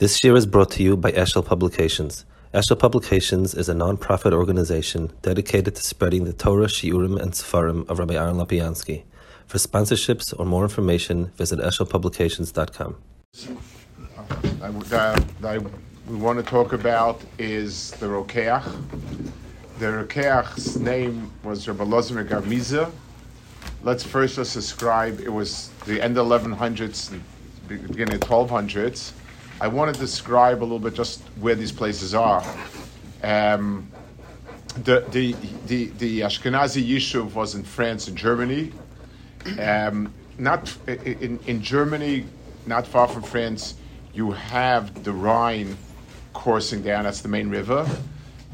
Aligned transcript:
This 0.00 0.24
year 0.24 0.34
is 0.34 0.44
brought 0.44 0.72
to 0.72 0.82
you 0.82 0.96
by 0.96 1.12
Eshel 1.12 1.46
Publications. 1.46 2.24
Eshel 2.52 2.76
Publications 2.76 3.54
is 3.54 3.68
a 3.68 3.74
non-profit 3.74 4.32
organization 4.32 5.12
dedicated 5.22 5.76
to 5.76 5.82
spreading 5.84 6.24
the 6.24 6.32
Torah, 6.32 6.66
Shiurim, 6.66 7.16
and 7.22 7.30
Sefarim 7.30 7.88
of 7.88 8.00
Rabbi 8.00 8.14
Aaron 8.14 8.34
Lapiansky. 8.34 9.04
For 9.46 9.58
sponsorships 9.58 10.34
or 10.36 10.46
more 10.46 10.64
information, 10.64 11.26
visit 11.36 11.60
eshelpublications.com. 11.60 12.96
That, 14.88 15.24
that 15.40 15.62
we 16.08 16.16
want 16.16 16.44
to 16.44 16.44
talk 16.44 16.72
about 16.72 17.20
is 17.38 17.92
the 17.92 18.06
Rokeach. 18.06 18.64
The 19.78 19.86
Rokeach's 19.86 20.76
name 20.76 21.30
was 21.44 21.68
Rabbi 21.68 21.84
Elazar 21.84 22.26
MiGarmiza. 22.26 22.90
Let's 23.84 24.02
first 24.02 24.34
just 24.34 24.54
describe, 24.54 25.20
it 25.20 25.32
was 25.32 25.70
the 25.86 26.02
end 26.02 26.18
of 26.18 26.26
1100s, 26.26 27.16
beginning 27.68 28.14
of 28.14 28.20
1200s 28.22 29.12
I 29.60 29.68
want 29.68 29.94
to 29.94 30.00
describe 30.00 30.60
a 30.60 30.64
little 30.64 30.78
bit 30.78 30.94
just 30.94 31.20
where 31.40 31.54
these 31.54 31.72
places 31.72 32.14
are. 32.14 32.44
Um, 33.22 33.88
the, 34.82 35.04
the, 35.10 35.34
the, 35.66 35.86
the 35.98 36.20
Ashkenazi 36.20 36.86
Yishuv 36.86 37.34
was 37.34 37.54
in 37.54 37.62
France 37.62 38.08
and 38.08 38.18
Germany. 38.18 38.72
Um, 39.60 40.12
not 40.38 40.74
in, 40.86 41.38
in 41.46 41.62
Germany, 41.62 42.24
not 42.66 42.86
far 42.86 43.06
from 43.06 43.22
France, 43.22 43.74
you 44.12 44.32
have 44.32 45.04
the 45.04 45.12
Rhine 45.12 45.76
coursing 46.32 46.82
down. 46.82 47.04
That's 47.04 47.20
the 47.20 47.28
main 47.28 47.50
river, 47.50 47.88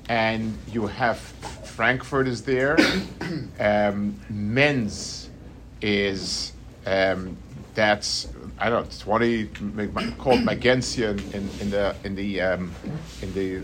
and 0.09 0.57
you 0.73 0.87
have 0.87 1.19
Frankfurt 1.19 2.27
is 2.27 2.43
there. 2.43 2.77
um, 3.61 4.21
Mainz 4.29 5.31
is 5.81 6.53
um, 6.87 7.37
that's 7.75 8.29
I 8.59 8.69
don't 8.69 8.85
know, 8.85 8.91
twenty 8.99 9.47
called 10.19 10.41
Magensia 10.41 11.11
in, 11.33 11.49
in, 11.61 11.71
the 11.71 11.97
in 12.05 12.15
the 12.15 12.41
um, 12.43 12.75
in 13.23 13.33
the 13.33 13.63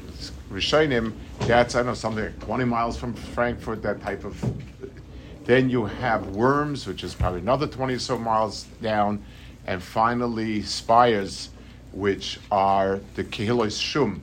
Rishonim. 0.51 1.12
That's 1.41 1.74
I 1.74 1.80
don't 1.80 1.88
know 1.88 1.95
something 1.95 2.24
like 2.24 2.40
twenty 2.40 2.65
miles 2.65 2.96
from 2.96 3.13
Frankfurt. 3.13 3.82
That 3.82 4.01
type 4.01 4.24
of. 4.24 4.43
Then 5.45 5.71
you 5.71 5.85
have 5.85 6.35
Worms, 6.35 6.87
which 6.87 7.04
is 7.04 7.15
probably 7.15 7.40
another 7.40 7.66
twenty 7.66 7.95
or 7.95 7.98
so 7.98 8.18
miles 8.18 8.65
down, 8.80 9.23
and 9.66 9.82
finally 9.82 10.63
Spires, 10.63 11.51
which 11.93 12.41
are 12.51 13.01
the 13.16 13.24
Kehilos 13.24 13.80
Shum. 13.80 14.23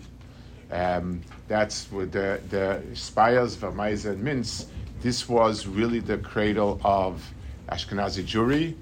Um, 0.71 1.21
that's 1.47 1.91
with 1.91 2.11
the 2.13 2.41
the 2.49 2.81
Spires, 2.95 3.55
Vermeise, 3.55 4.05
and 4.05 4.23
Mainz. 4.23 4.67
This 5.01 5.29
was 5.29 5.67
really 5.67 5.99
the 5.99 6.17
cradle 6.17 6.81
of 6.83 7.23
Ashkenazi 7.69 8.23
Jewry 8.23 8.75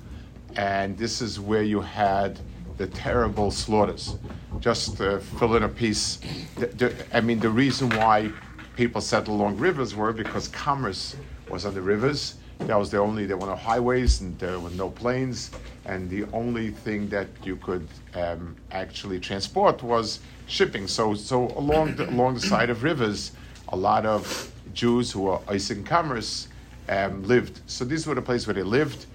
and 0.55 0.97
this 0.97 1.21
is 1.21 1.39
where 1.39 1.63
you 1.63 1.81
had 1.81 2.39
the 2.77 2.88
terrible 2.88 3.52
slaughters. 3.52 4.16
Just 4.59 4.97
to 4.97 5.19
fill 5.19 5.55
in 5.55 5.63
a 5.63 5.69
piece, 5.69 6.19
the, 6.58 6.67
the, 6.67 7.05
I 7.13 7.21
mean, 7.21 7.39
the 7.39 7.49
reason 7.49 7.89
why 7.89 8.31
people 8.75 9.02
settled 9.02 9.39
along 9.39 9.58
rivers 9.58 9.95
were 9.95 10.13
because 10.13 10.47
commerce 10.47 11.16
was 11.49 11.66
on 11.66 11.73
the 11.73 11.81
rivers. 11.81 12.35
That 12.59 12.77
was 12.77 12.91
the 12.91 12.97
only, 12.97 13.25
there 13.25 13.38
were 13.38 13.47
no 13.47 13.55
highways 13.55 14.21
and 14.21 14.38
there 14.38 14.59
were 14.59 14.69
no 14.71 14.89
planes, 14.89 15.49
and 15.85 16.09
the 16.09 16.25
only 16.31 16.69
thing 16.69 17.09
that 17.09 17.27
you 17.43 17.55
could 17.55 17.88
um, 18.13 18.55
actually 18.71 19.19
transport 19.19 19.81
was 19.81 20.19
shipping. 20.47 20.88
So, 20.88 21.15
so 21.15 21.47
along 21.58 21.95
the, 21.95 22.09
along 22.09 22.36
the 22.36 22.41
side 22.41 22.69
of 22.69 22.83
rivers, 22.83 23.31
a 23.69 23.75
lot 23.75 24.05
of 24.05 24.52
Jews 24.73 25.11
who 25.11 25.21
were 25.21 25.39
icing 25.47 25.83
commerce 25.83 26.49
um, 26.88 27.23
lived. 27.23 27.61
So 27.65 27.83
these 27.83 28.05
were 28.05 28.15
the 28.15 28.21
places 28.21 28.47
where 28.47 28.53
they 28.53 28.63
lived 28.63 29.08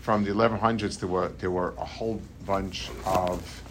from 0.00 0.24
the 0.24 0.30
1100s, 0.30 0.98
there 0.98 1.08
were 1.08 1.28
there 1.38 1.50
were 1.50 1.74
a 1.78 1.84
whole 1.84 2.20
bunch 2.46 2.90
of 3.04 3.62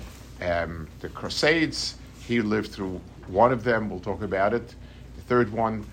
um, 0.42 0.88
the 1.02 1.10
Crusades. 1.10 1.96
He 2.26 2.42
lived 2.42 2.72
through 2.72 3.02
one 3.28 3.52
of 3.52 3.64
them. 3.64 3.90
We'll 3.90 4.00
talk 4.00 4.22
about 4.22 4.54
it. 4.54 4.76
The 5.16 5.22
third 5.24 5.52
one, 5.52 5.86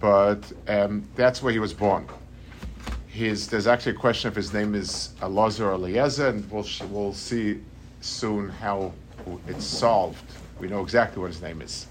but 0.00 0.40
um, 0.68 1.04
that's 1.14 1.42
where 1.42 1.52
he 1.52 1.60
was 1.60 1.72
born. 1.72 2.06
His 3.06 3.46
there's 3.46 3.68
actually 3.68 3.92
a 3.92 3.98
question 3.98 4.28
if 4.28 4.34
his 4.34 4.52
name 4.52 4.74
is 4.74 5.10
Elazar 5.20 5.72
Eliezer, 5.74 6.28
and 6.28 6.50
we'll 6.50 6.66
we'll 6.90 7.14
see 7.14 7.60
soon 8.00 8.48
how 8.48 8.92
it's 9.46 9.64
solved. 9.64 10.24
We 10.58 10.66
know 10.68 10.82
exactly 10.82 11.20
what 11.20 11.30
his 11.30 11.40
name 11.40 11.62
is, 11.62 11.86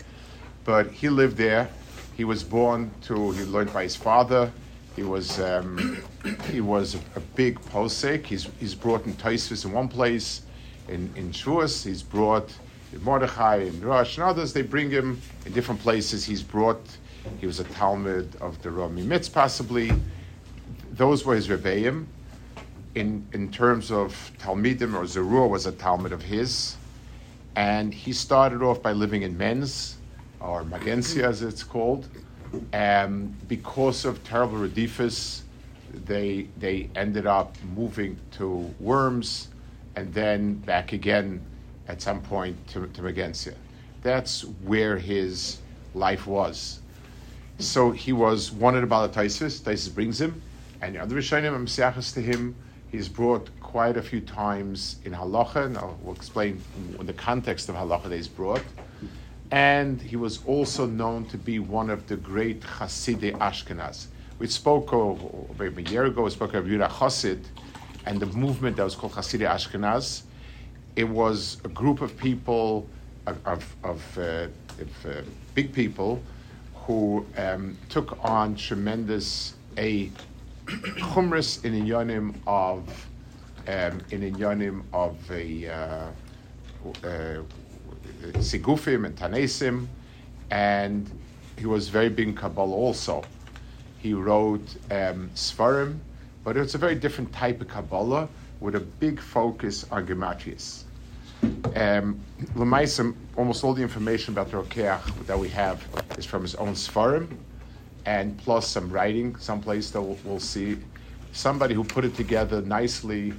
but 0.66 0.92
he 0.92 1.08
lived 1.08 1.38
there. 1.38 1.70
He 2.18 2.26
was 2.26 2.44
born 2.44 2.92
to. 3.04 3.32
He 3.32 3.44
learned 3.44 3.72
by 3.72 3.84
his 3.84 3.96
father 3.96 4.52
he 4.96 5.04
was 5.04 5.40
um, 5.40 6.04
he 6.52 6.62
was 6.62 6.96
a, 7.16 7.20
big 7.36 7.60
posek. 7.62 8.26
He's 8.26 8.48
he's 8.60 8.76
brought 8.76 9.06
in 9.06 9.14
Taisvis 9.14 9.66
in 9.66 9.72
one 9.72 9.88
place, 9.88 10.44
in 10.88 11.12
in 11.16 11.32
Shavuos. 11.32 11.84
He's 11.84 12.04
brought 12.04 12.54
in 12.92 13.04
Mordechai 13.04 13.58
and 13.58 13.84
Rosh 13.84 14.18
and 14.18 14.24
others. 14.24 14.54
They 14.54 14.62
bring 14.62 14.92
him 14.92 15.20
in 15.46 15.54
different 15.54 15.82
places. 15.82 16.26
He's 16.26 16.44
brought. 16.44 16.82
He 17.40 17.48
was 17.48 17.60
a 17.60 17.64
Talmud 17.64 18.36
of 18.42 18.62
the 18.62 18.70
Rami 18.70 19.04
Mitz, 19.04 19.32
possibly. 19.32 19.92
Those 20.92 21.26
were 21.26 21.36
his 21.36 21.48
rebbeim. 21.48 22.06
In 22.94 23.26
in 23.34 23.52
terms 23.52 23.92
of 23.92 24.32
Talmidim 24.38 24.94
Or 24.94 25.06
Zarua 25.06 25.50
was 25.50 25.66
a 25.66 25.72
Talmud 25.72 26.12
of 26.12 26.22
his, 26.22 26.76
and 27.56 27.92
he 27.92 28.14
started 28.14 28.62
off 28.62 28.84
by 28.84 28.92
living 28.92 29.24
in 29.24 29.36
Mainz, 29.36 29.96
or 30.40 30.64
Magensia 30.64 31.24
as 31.24 31.42
it's 31.42 31.64
called 31.64 32.08
um, 32.74 33.36
because 33.48 34.06
of 34.06 34.24
terrible 34.24 34.58
redifus, 34.58 35.42
they 36.06 36.48
they 36.58 36.90
ended 36.96 37.28
up 37.28 37.56
moving 37.76 38.18
to 38.32 38.74
Worms, 38.80 39.50
and 39.96 40.14
then 40.14 40.56
back 40.56 40.94
again 40.94 41.42
at 41.88 42.02
some 42.02 42.22
point 42.22 42.56
to, 42.68 42.88
to. 42.88 43.54
That's 44.02 44.44
where 44.64 44.98
his 44.98 45.60
life 45.94 46.28
was. 46.28 46.80
So 47.60 47.92
he 47.92 48.14
was 48.14 48.52
wanted 48.52 48.84
about 48.84 49.14
Taisus. 49.14 49.62
Taisus 49.62 49.94
brings 49.94 50.20
him, 50.20 50.42
and 50.82 50.96
the 50.96 51.00
other 51.00 51.16
Rishonim 51.16 51.56
Mesiachas 51.66 52.14
to 52.16 52.22
him. 52.22 52.56
He's 52.92 53.10
brought 53.10 53.50
quite 53.60 53.98
a 53.98 54.04
few 54.04 54.22
times 54.22 54.98
in 55.04 55.14
halacha, 55.14 55.66
and 55.66 55.78
I'll, 55.78 55.98
we'll 56.04 56.16
explain 56.16 56.62
in 57.00 57.06
the 57.06 57.14
context 57.14 57.70
of 57.70 57.76
halacha 57.76 58.04
that 58.04 58.16
he's 58.16 58.28
brought 58.28 58.62
and 59.54 60.02
he 60.02 60.16
was 60.16 60.44
also 60.48 60.88
known 60.88 61.26
to 61.26 61.38
be 61.38 61.60
one 61.60 61.92
of 61.92 62.08
the 62.08 62.16
great 62.18 62.60
Hasidei 62.62 63.38
Ashkenaz. 63.38 64.08
We 64.40 64.48
spoke 64.48 64.92
of, 64.92 65.62
a 65.62 65.82
year 65.84 66.06
ago, 66.06 66.24
we 66.24 66.32
spoke 66.32 66.56
of 66.56 66.66
Yehuda 66.66 66.90
Chassid 66.90 67.44
and 68.08 68.20
the 68.20 68.26
movement 68.26 68.78
that 68.78 68.84
was 68.84 68.96
called 68.96 69.14
Hasidei 69.14 69.48
Ashkenaz. 69.48 70.24
It 70.96 71.04
was 71.04 71.62
a 71.66 71.68
group 71.68 72.02
of 72.02 72.18
people, 72.18 72.90
of, 73.28 73.38
of, 73.84 74.18
uh, 74.18 74.48
of 74.82 75.06
uh, 75.06 75.22
big 75.54 75.72
people, 75.72 76.20
who 76.74 77.24
um, 77.38 77.78
took 77.90 78.18
on 78.26 78.56
tremendous 78.56 79.54
a 79.78 80.10
chumrus 80.66 81.64
in 81.64 81.74
inyanim 81.74 82.34
of 82.48 83.08
um, 83.68 84.02
in 84.10 84.34
inyanim 84.34 84.82
of 84.94 85.16
a 85.30 85.68
uh, 85.68 86.08
uh 87.08 87.44
Sigufim 88.38 89.06
and 89.06 89.16
Tanesim, 89.16 89.88
and 90.52 91.10
he 91.58 91.66
was 91.66 91.90
very 91.90 92.10
big 92.10 92.30
in 92.30 92.36
Kabbalah 92.36 92.76
also. 92.76 93.24
He 94.00 94.14
wrote 94.14 94.76
um, 94.92 95.30
Svarim, 95.36 96.00
but 96.44 96.58
it's 96.58 96.76
a 96.76 96.78
very 96.78 96.96
different 96.96 97.32
type 97.32 97.62
of 97.62 97.68
Kabbalah 97.68 98.28
with 98.60 98.76
a 98.76 98.80
big 98.80 99.20
focus 99.20 99.86
on 99.92 100.08
Gematrias. 100.08 100.84
Um, 101.76 102.20
almost 103.36 103.64
all 103.64 103.74
the 103.74 103.82
information 103.82 104.34
about 104.34 104.52
the 104.52 104.58
Rokeach 104.58 105.26
that 105.26 105.38
we 105.38 105.50
have 105.50 105.86
is 106.18 106.26
from 106.26 106.42
his 106.42 106.56
own 106.56 106.74
Svarim, 106.74 107.28
and 108.06 108.38
plus 108.38 108.68
some 108.68 108.90
writing, 108.90 109.36
someplace 109.38 109.92
that 109.92 110.02
we'll, 110.02 110.18
we'll 110.24 110.40
see. 110.40 110.78
Somebody 111.32 111.74
who 111.74 111.84
put 111.84 112.06
it 112.06 112.16
together 112.16 112.62
nicely 112.62 113.34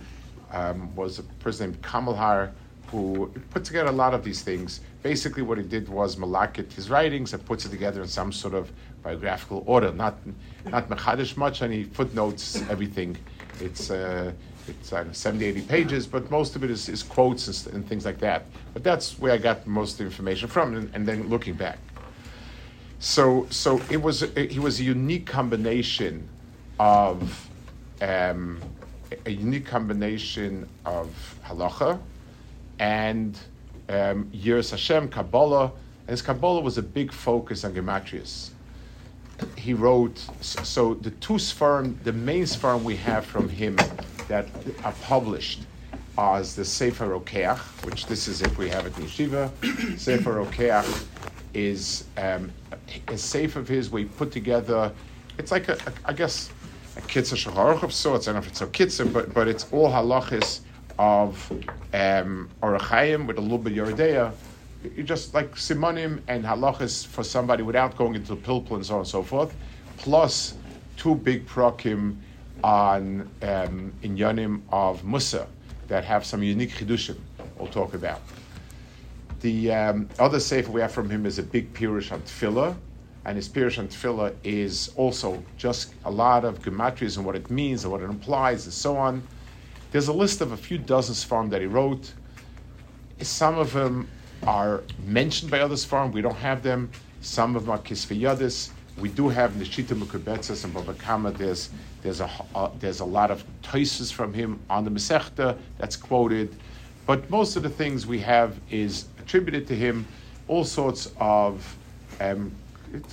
um, 0.53 0.95
was 0.97 1.19
a 1.19 1.23
person 1.23 1.71
named 1.71 1.83
Kamelhar, 1.83 2.51
who 2.94 3.27
put 3.50 3.65
together 3.65 3.88
a 3.88 3.99
lot 4.05 4.15
of 4.15 4.22
these 4.22 4.43
things. 4.43 4.81
Basically, 5.03 5.43
what 5.43 5.59
he 5.59 5.65
did 5.65 5.88
was 5.88 6.14
malakit 6.14 6.73
his 6.73 6.88
writings 6.88 7.32
and 7.35 7.44
puts 7.44 7.64
it 7.67 7.70
together 7.70 8.00
in 8.02 8.08
some 8.08 8.31
sort 8.32 8.55
of 8.55 8.70
biographical 9.02 9.64
order, 9.67 9.93
not 9.93 10.14
not 10.67 10.88
mechadish 10.88 11.37
much, 11.37 11.61
and 11.62 11.73
he 11.75 11.82
footnotes 11.85 12.62
everything. 12.70 13.17
It's 13.61 13.91
uh, 13.91 14.32
it's 14.69 14.93
uh, 14.93 15.12
70, 15.12 15.44
80 15.44 15.62
pages, 15.62 16.06
but 16.06 16.31
most 16.31 16.56
of 16.56 16.64
it 16.64 16.70
is, 16.70 16.88
is 16.88 17.02
quotes 17.02 17.49
and, 17.49 17.75
and, 17.75 17.87
things 17.87 18.06
like 18.06 18.19
that. 18.20 18.46
But 18.73 18.82
that's 18.82 19.19
where 19.19 19.32
I 19.32 19.37
got 19.37 19.67
most 19.67 19.93
of 19.93 19.99
the 19.99 20.05
information 20.05 20.49
from, 20.49 20.75
and, 20.75 20.90
and 20.94 21.06
then 21.06 21.29
looking 21.29 21.55
back. 21.55 21.79
So, 23.00 23.47
so 23.50 23.82
it 23.90 24.00
was 24.00 24.25
he 24.37 24.61
was 24.61 24.79
a 24.81 24.85
unique 24.85 25.26
combination 25.26 26.29
of 26.79 27.50
um, 28.00 28.61
a 29.26 29.31
unique 29.31 29.67
combination 29.67 30.69
of 30.87 31.08
halacha, 31.44 31.99
and 32.79 33.38
um, 33.88 34.31
Yiras 34.35 34.71
Hashem, 34.71 35.09
Kabbalah, 35.09 35.73
and 36.06 36.11
his 36.11 36.23
Kabbalah 36.23 36.61
was 36.61 36.79
a 36.79 36.82
big 36.82 37.12
focus 37.12 37.65
on 37.65 37.75
Gematrias. 37.75 38.50
He 39.56 39.75
wrote, 39.75 40.19
so 40.41 40.94
the 40.94 41.11
two 41.11 41.35
Sfarim, 41.35 42.03
the 42.05 42.12
main 42.12 42.44
Sfarim 42.44 42.82
we 42.82 42.97
have 42.97 43.25
from 43.25 43.49
him 43.49 43.76
that 44.29 44.49
are 44.85 44.93
published 45.03 45.62
as 46.17 46.55
the 46.55 46.65
Sefer 46.65 47.09
Rokeach, 47.09 47.59
which 47.85 48.06
this 48.06 48.29
is 48.29 48.43
it, 48.43 48.56
we 48.56 48.69
have 48.69 48.87
it 48.87 48.97
in 48.99 49.05
Yeshiva. 49.05 49.99
Sefer 49.99 50.44
Rokeach 50.44 51.05
is 51.53 52.05
um, 52.17 52.50
a 53.09 53.19
Sefer 53.19 53.61
of 53.61 53.69
his 53.69 53.91
where 53.91 54.03
he 54.03 54.09
put 54.09 54.31
together, 54.31 54.93
it's 55.38 55.50
like, 55.50 55.69
a, 55.69 55.73
a 55.75 55.93
I 56.05 56.12
guess, 56.12 56.50
a 56.97 57.00
Kitzur 57.00 57.37
Shulchan 57.37 57.55
Aruch 57.55 57.82
of 57.82 57.93
sorts. 57.93 58.29
I 58.29 58.32
don't 58.32 58.41
know 58.41 58.47
if 58.47 58.50
it's 58.53 58.61
a 58.61 58.67
Kitzur, 58.67 59.12
but, 59.12 59.35
but 59.35 59.49
it's 59.49 59.67
all 59.73 59.91
halachis 59.91 60.61
of 60.99 61.50
um, 61.93 62.50
Orach 62.62 62.81
Chayim 62.81 63.26
with 63.26 63.38
a 63.38 63.41
little 63.41 63.58
bit 63.58 63.76
of. 64.17 64.35
Just 65.05 65.32
like 65.32 65.55
Simonim 65.55 66.20
and 66.29 66.44
halachis 66.44 67.06
for 67.06 67.25
somebody 67.25 67.62
without 67.62 67.96
going 67.96 68.14
into 68.14 68.37
pilpul 68.37 68.73
and 68.73 68.85
so 68.85 68.94
on 68.94 69.00
and 69.00 69.08
so 69.08 69.23
forth, 69.23 69.55
plus 69.96 70.55
two 70.96 71.14
big 71.14 71.46
prokim 71.46 72.17
on 72.62 73.23
um, 73.43 73.93
inyanim 74.02 74.61
of 74.70 75.05
Musa 75.05 75.46
that 75.88 76.05
have 76.05 76.25
some 76.25 76.43
unique 76.43 76.70
chidushim 76.70 77.17
we'll 77.58 77.69
talk 77.69 77.94
about. 77.94 78.20
The 79.40 79.73
um, 79.73 80.08
other 80.19 80.40
sefer 80.40 80.70
we 80.70 80.81
have 80.81 80.93
from 80.93 81.11
him 81.11 81.26
is 81.26 81.38
a 81.38 81.43
big 81.43 81.75
pirush 81.75 82.12
on 82.12 82.23
tefillah, 82.23 82.75
and 83.26 83.37
his 83.37 83.49
pirush 83.49 83.79
on 83.79 83.88
tefillah 83.88 84.35
is 84.43 84.90
also 84.97 85.43
just 85.56 85.94
a 86.05 86.11
lot 86.11 86.44
of 86.44 86.61
gematrias 86.61 87.17
and 87.17 87.26
what 87.26 87.37
it 87.37 87.50
means 87.50 87.85
and 87.85 87.93
what 87.93 88.00
it 88.00 88.08
implies 88.08 88.64
and 88.64 88.73
so 88.73 88.97
on. 88.97 89.23
There's 89.94 90.08
a 90.08 90.12
list 90.12 90.41
of 90.41 90.50
a 90.50 90.56
few 90.56 90.76
dozen 90.76 91.14
svarim 91.14 91.50
that 91.50 91.61
he 91.61 91.69
wrote. 91.69 92.12
Some 93.20 93.56
of 93.58 93.73
them 93.73 94.08
are 94.44 94.82
mentioned 95.06 95.52
by 95.52 95.61
other 95.61 95.76
svarim. 95.76 96.11
We 96.11 96.20
don't 96.20 96.35
have 96.35 96.64
them. 96.64 96.91
Some 97.20 97.55
of 97.55 97.67
them 97.67 97.70
are 97.70 97.79
kisviyadis. 97.79 98.70
We 98.99 99.08
do 99.08 99.29
have 99.29 99.52
Nishita 99.52 99.94
Mukabetzas 99.94 100.64
and 100.64 100.75
Baba. 100.75 101.31
There's 101.38 101.70
there's 102.02 102.20
a 102.20 102.29
uh, 102.56 102.70
there's 102.81 102.99
a 102.99 103.05
lot 103.05 103.31
of 103.31 103.44
toises 103.62 104.11
from 104.11 104.35
him 104.35 104.58
on 104.69 104.82
the 104.82 104.91
Masechta 104.91 105.56
that's 105.79 105.97
quoted, 105.97 106.56
but 107.06 107.31
most 107.31 107.55
of 107.55 107.62
the 107.62 107.70
things 107.70 108.05
we 108.05 108.19
have 108.19 108.58
is 108.73 109.06
attributed 109.20 109.69
to 109.69 109.76
him. 109.76 110.08
All 110.49 110.64
sorts 110.64 111.12
of 111.20 111.76
um, 112.19 112.50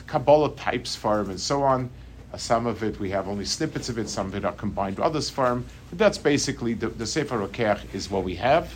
Kabbalah 0.07 0.55
types 0.55 0.95
for 0.95 1.19
him 1.19 1.29
and 1.29 1.39
so 1.39 1.61
on. 1.61 1.91
Uh, 2.33 2.37
some 2.37 2.65
of 2.65 2.83
it 2.83 2.99
we 2.99 3.09
have 3.09 3.27
only 3.27 3.45
snippets 3.45 3.89
of 3.89 3.97
it. 3.97 4.09
Some 4.09 4.27
of 4.27 4.35
it 4.35 4.45
are 4.45 4.53
combined 4.53 4.97
with 4.97 5.05
others 5.05 5.29
for 5.29 5.47
him. 5.47 5.65
But 5.89 5.99
that's 5.99 6.17
basically 6.17 6.73
the, 6.73 6.87
the 6.87 7.05
Sefer 7.05 7.37
Rokeach 7.37 7.93
is 7.93 8.09
what 8.09 8.23
we 8.23 8.35
have, 8.35 8.73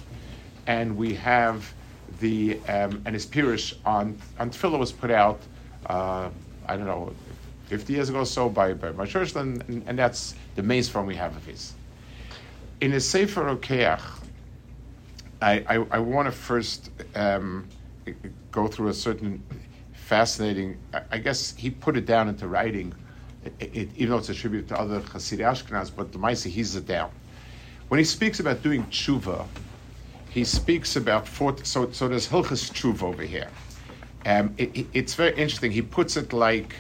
and 0.68 0.98
we 0.98 1.14
have 1.16 1.74
the 2.20 2.60
um, 2.68 3.02
and 3.06 3.14
his 3.14 3.26
Pirish 3.26 3.76
on 3.86 4.18
on 4.40 4.50
Tefillah 4.50 4.80
was 4.80 4.92
put 4.92 5.12
out. 5.12 5.40
Uh, 5.86 6.30
I 6.68 6.78
don't 6.78 6.88
know, 6.88 7.14
50 7.68 7.94
years 7.94 8.10
ago 8.10 8.20
or 8.20 8.26
so 8.26 8.50
by, 8.50 8.74
by 8.74 8.92
my 8.92 9.06
church, 9.06 9.36
and, 9.36 9.64
and, 9.88 9.98
that's 9.98 10.36
the 10.56 10.64
main 10.64 10.84
form 10.84 11.06
we 11.06 11.16
have 11.16 11.36
of 11.36 11.46
his. 11.46 11.74
In 12.82 12.92
his 12.92 13.08
Sefer 13.08 13.44
Rokeach, 13.44 14.02
I, 15.42 15.66
I, 15.68 15.86
I 15.92 16.00
want 16.00 16.28
to 16.28 16.32
first 16.32 16.92
um, 17.16 17.68
go 18.52 18.68
through 18.68 18.90
a 18.90 18.94
certain 18.94 19.44
fascinating, 19.94 20.78
I, 20.94 21.02
I, 21.12 21.18
guess 21.18 21.56
he 21.56 21.70
put 21.70 21.98
it 21.98 22.06
down 22.06 22.30
into 22.30 22.48
writing, 22.48 22.94
it, 23.46 23.54
it, 23.60 23.90
even 23.96 24.12
though 24.12 24.18
it's 24.18 24.30
attributed 24.30 24.70
to 24.70 24.80
other 24.80 25.02
Hasidei 25.02 25.40
Ashkenaz, 25.40 25.92
but 25.96 26.12
the 26.12 26.18
Maisa, 26.18 26.48
he's 26.48 26.76
it 26.76 26.86
down. 26.86 27.12
When 27.88 28.00
he 28.00 28.04
speaks 28.04 28.40
about 28.40 28.64
doing 28.64 28.84
tshuva, 28.86 29.46
he 30.30 30.44
speaks 30.44 30.96
about 30.96 31.28
four, 31.28 31.56
so, 31.64 31.92
so 31.92 32.08
there's 32.08 32.28
Hilchas 32.28 32.72
tshuva 32.72 33.04
over 33.04 33.24
here. 33.24 33.50
Um, 34.26 34.56
it, 34.58 34.88
it's 34.94 35.14
very 35.14 35.32
interesting. 35.32 35.72
He 35.72 35.84
puts 35.84 36.18
it 36.18 36.34
like 36.34 36.76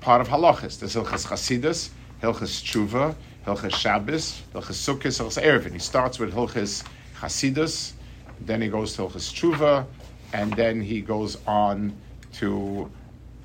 part 0.00 0.20
of 0.20 0.28
halachas. 0.28 0.78
There's 0.78 0.94
Hilchas 0.94 1.26
Chasidus, 1.26 1.90
Hilchas 2.22 2.62
Tshuva, 2.62 3.14
Hilchas 3.46 3.74
Shabbos, 3.74 4.42
Hilchas 4.54 4.76
Sukkot, 4.76 5.18
Hilchas 5.18 5.42
Erevin. 5.42 5.72
He 5.72 5.78
starts 5.78 6.18
with 6.18 6.34
Hilchas 6.34 6.84
Chasidus, 7.18 7.92
then 8.40 8.60
he 8.60 8.68
goes 8.68 8.94
to 8.94 9.02
Hilchas 9.02 9.32
Tshuva, 9.32 9.86
and 10.34 10.52
then 10.52 10.80
he 10.80 11.00
goes 11.00 11.38
on 11.46 11.96
to 12.34 12.90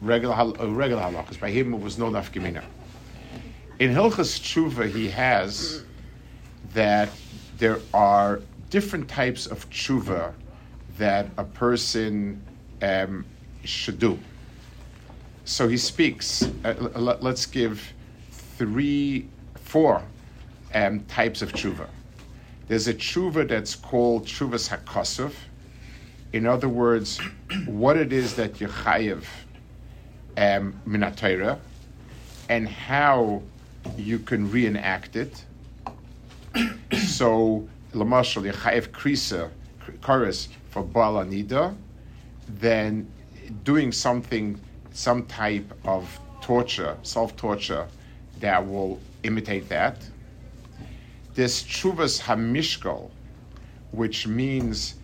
regular 0.03 0.35
uh, 0.35 0.67
regular 0.67 1.01
halachas. 1.01 1.39
By 1.39 1.50
him, 1.50 1.73
it 1.73 1.79
was 1.79 1.97
no 1.97 2.09
nafkimina. 2.09 2.63
In 3.79 3.91
Hilchas 3.91 4.39
Tshuva, 4.39 4.89
he 4.89 5.09
has 5.09 5.83
that 6.73 7.09
there 7.57 7.79
are 7.94 8.41
different 8.69 9.07
types 9.07 9.45
of 9.45 9.69
tshuva 9.69 10.33
that 10.97 11.27
a 11.38 11.44
person 11.44 12.41
um, 12.81 13.25
should 13.63 14.00
do. 14.00 14.19
So 15.45 15.67
he 15.67 15.77
speaks. 15.77 16.49
Uh, 16.63 16.73
let's 17.21 17.45
give 17.45 17.94
three, 18.31 19.27
four 19.56 20.03
um, 20.73 21.01
types 21.06 21.41
of 21.41 21.51
tshuva. 21.53 21.88
There's 22.67 22.88
a 22.88 22.94
tshuva 22.94 23.47
that's 23.47 23.75
called 23.75 24.25
tshuvas 24.25 24.69
hakosov. 24.69 25.33
In 26.31 26.47
other 26.47 26.69
words, 26.69 27.19
what 27.65 27.97
it 27.97 28.11
is 28.11 28.35
that 28.35 28.59
you 28.59 28.67
chayiv 28.67 29.23
um, 30.38 30.80
minatayra, 30.88 31.59
and 32.50 32.68
how 32.68 33.41
you 33.97 34.19
can 34.19 34.50
reenact 34.50 35.15
it. 35.15 35.44
so, 37.06 37.68
lamashal 37.94 38.51
chayiv 38.51 38.89
krisa, 38.89 39.50
karis 40.01 40.47
for 40.69 40.83
balanida, 40.83 41.75
then 42.47 43.09
doing 43.63 43.91
something, 43.91 44.59
some 44.91 45.25
type 45.25 45.71
of 45.85 46.19
torture, 46.41 46.97
self 47.03 47.35
torture, 47.35 47.88
that 48.39 48.68
will 48.68 49.00
imitate 49.24 49.69
that. 49.69 49.97
There's 51.33 51.63
chuvas 51.63 52.21
hamishkal, 52.21 53.09
which 53.91 54.27
means 54.27 54.95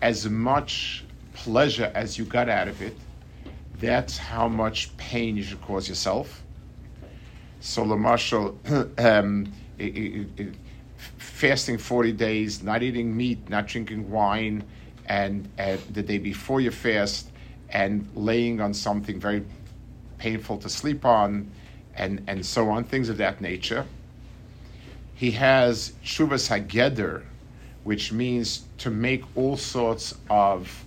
as 0.00 0.28
much 0.28 1.04
pleasure 1.32 1.90
as 1.94 2.18
you 2.18 2.24
got 2.24 2.48
out 2.48 2.68
of 2.68 2.82
it, 2.82 2.96
that's 3.82 4.16
how 4.16 4.46
much 4.46 4.96
pain 4.96 5.36
you 5.36 5.42
should 5.42 5.60
cause 5.60 5.88
yourself. 5.88 6.44
So, 7.58 7.84
Lamashal, 7.84 8.56
um, 8.98 9.52
fasting 11.18 11.78
40 11.78 12.12
days, 12.12 12.62
not 12.62 12.84
eating 12.84 13.14
meat, 13.14 13.50
not 13.50 13.66
drinking 13.66 14.08
wine, 14.08 14.62
and 15.06 15.48
uh, 15.58 15.78
the 15.90 16.02
day 16.02 16.18
before 16.18 16.60
you 16.60 16.70
fast 16.70 17.30
and 17.70 18.08
laying 18.14 18.60
on 18.60 18.72
something 18.72 19.18
very 19.18 19.44
painful 20.16 20.58
to 20.58 20.68
sleep 20.68 21.04
on 21.04 21.50
and, 21.96 22.22
and 22.28 22.46
so 22.46 22.70
on, 22.70 22.84
things 22.84 23.08
of 23.08 23.16
that 23.16 23.40
nature. 23.40 23.84
He 25.14 25.32
has 25.32 25.92
Shuvas 26.04 26.48
Hageder, 26.48 27.24
which 27.82 28.12
means 28.12 28.64
to 28.78 28.90
make 28.90 29.24
all 29.36 29.56
sorts 29.56 30.14
of 30.30 30.84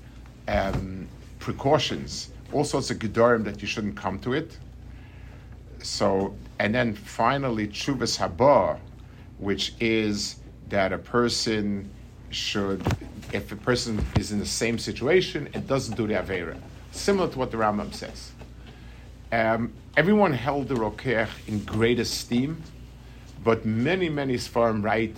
um, 0.47 1.09
precautions, 1.39 2.29
all 2.51 2.63
sorts 2.63 2.91
of 2.91 2.99
Gedorim 2.99 3.43
that 3.45 3.61
you 3.61 3.67
shouldn't 3.67 3.95
come 3.95 4.19
to 4.19 4.33
it. 4.33 4.57
So, 5.81 6.35
and 6.59 6.73
then 6.73 6.95
finally, 6.95 7.67
Chuvas 7.67 8.17
Haba, 8.17 8.79
which 9.37 9.73
is 9.79 10.37
that 10.69 10.93
a 10.93 10.97
person 10.97 11.89
should 12.29 12.81
if 13.31 13.51
a 13.51 13.55
person 13.55 14.03
is 14.17 14.31
in 14.31 14.39
the 14.39 14.45
same 14.45 14.77
situation 14.77 15.49
and 15.53 15.67
doesn't 15.67 15.95
do 15.95 16.07
the 16.07 16.13
Avera. 16.13 16.57
Similar 16.91 17.29
to 17.29 17.39
what 17.39 17.51
the 17.51 17.57
Rambam 17.57 17.93
says. 17.93 18.31
Um, 19.31 19.73
everyone 19.97 20.31
held 20.33 20.67
the 20.67 20.75
Rokeach 20.75 21.29
in 21.47 21.63
great 21.63 21.99
esteem, 21.99 22.61
but 23.43 23.65
many, 23.65 24.09
many 24.09 24.35
Sfarim 24.35 24.83
write 24.83 25.15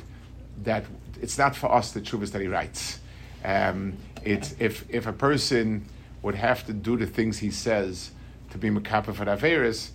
that 0.64 0.86
it's 1.22 1.38
not 1.38 1.56
for 1.56 1.72
us 1.72 1.92
the 1.92 2.02
Chuvas 2.02 2.32
that 2.32 2.42
he 2.42 2.48
writes. 2.48 3.00
Um, 3.44 3.98
it's 4.24 4.56
if, 4.60 4.86
if 4.90 5.08
a 5.08 5.14
person 5.14 5.86
would 6.28 6.36
have 6.36 6.66
to 6.68 6.74
do 6.74 6.96
the 6.96 7.08
things 7.08 7.40
he 7.40 7.50
says 7.50 8.12
to 8.52 8.60
be 8.60 8.70
Makapa 8.70 9.16
for 9.16 9.26
Averis, 9.26 9.90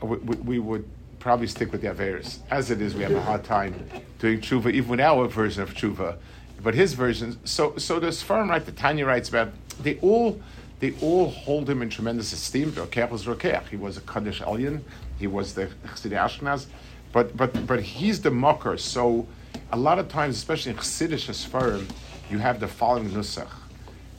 we, 0.00 0.16
we, 0.16 0.58
would 0.58 0.88
probably 1.18 1.46
stick 1.46 1.70
with 1.70 1.82
the 1.82 1.88
Averis. 1.88 2.38
As 2.50 2.70
it 2.70 2.80
is, 2.80 2.94
we 2.94 3.02
have 3.02 3.12
a 3.12 3.20
hard 3.20 3.44
time 3.44 3.74
doing 4.18 4.40
Tshuva, 4.40 4.72
even 4.72 4.88
with 4.88 5.00
our 5.00 5.28
version 5.28 5.62
of 5.62 5.74
Tshuva 5.74 6.16
but 6.62 6.74
his 6.74 6.94
version. 6.94 7.38
So, 7.44 7.76
so 7.76 7.98
the 7.98 8.08
Sfarim, 8.08 8.48
right? 8.48 8.64
The 8.64 8.72
Tanya 8.72 9.06
writes 9.06 9.28
about 9.28 9.52
they 9.80 9.98
all 9.98 10.40
they 10.80 10.94
all 11.00 11.30
hold 11.30 11.68
him 11.68 11.82
in 11.82 11.90
tremendous 11.90 12.32
esteem. 12.32 12.74
Was. 12.74 13.28
He 13.70 13.76
was 13.76 13.96
a 13.96 14.00
Kaddish 14.00 14.40
Elyon. 14.40 14.80
He 15.18 15.26
was 15.28 15.54
the 15.54 15.66
Chassidei 15.86 16.18
Ashkenaz. 16.18 16.66
But, 17.12 17.36
but, 17.36 17.66
but 17.66 17.82
he's 17.82 18.20
the 18.20 18.30
mocker. 18.30 18.76
So 18.78 19.28
a 19.70 19.76
lot 19.76 20.00
of 20.00 20.08
times, 20.08 20.36
especially 20.36 20.72
in 20.72 20.78
Chassidish 20.78 21.28
Sfarim, 21.30 21.88
you 22.30 22.38
have 22.38 22.58
the 22.58 22.66
following 22.66 23.10
nusach, 23.10 23.50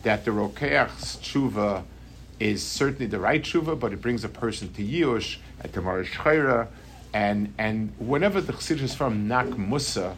that 0.04 0.26
the 0.26 0.32
Rokeach's 0.32 1.18
tshuva 1.18 1.84
is 2.40 2.62
certainly 2.62 3.06
the 3.06 3.20
right 3.20 3.42
tshuva, 3.42 3.80
but 3.80 3.94
it 3.94 4.02
brings 4.02 4.24
a 4.24 4.30
person 4.30 4.72
to 4.74 4.84
Yush, 4.84 5.38
at 5.62 5.74
the 5.74 5.82
Marish 5.82 6.18
and, 7.14 7.54
and 7.58 7.94
whenever 8.00 8.42
the 8.42 8.54
Chassidish 8.54 8.96
from 8.96 9.28
nak 9.28 9.58
Musa, 9.58 10.18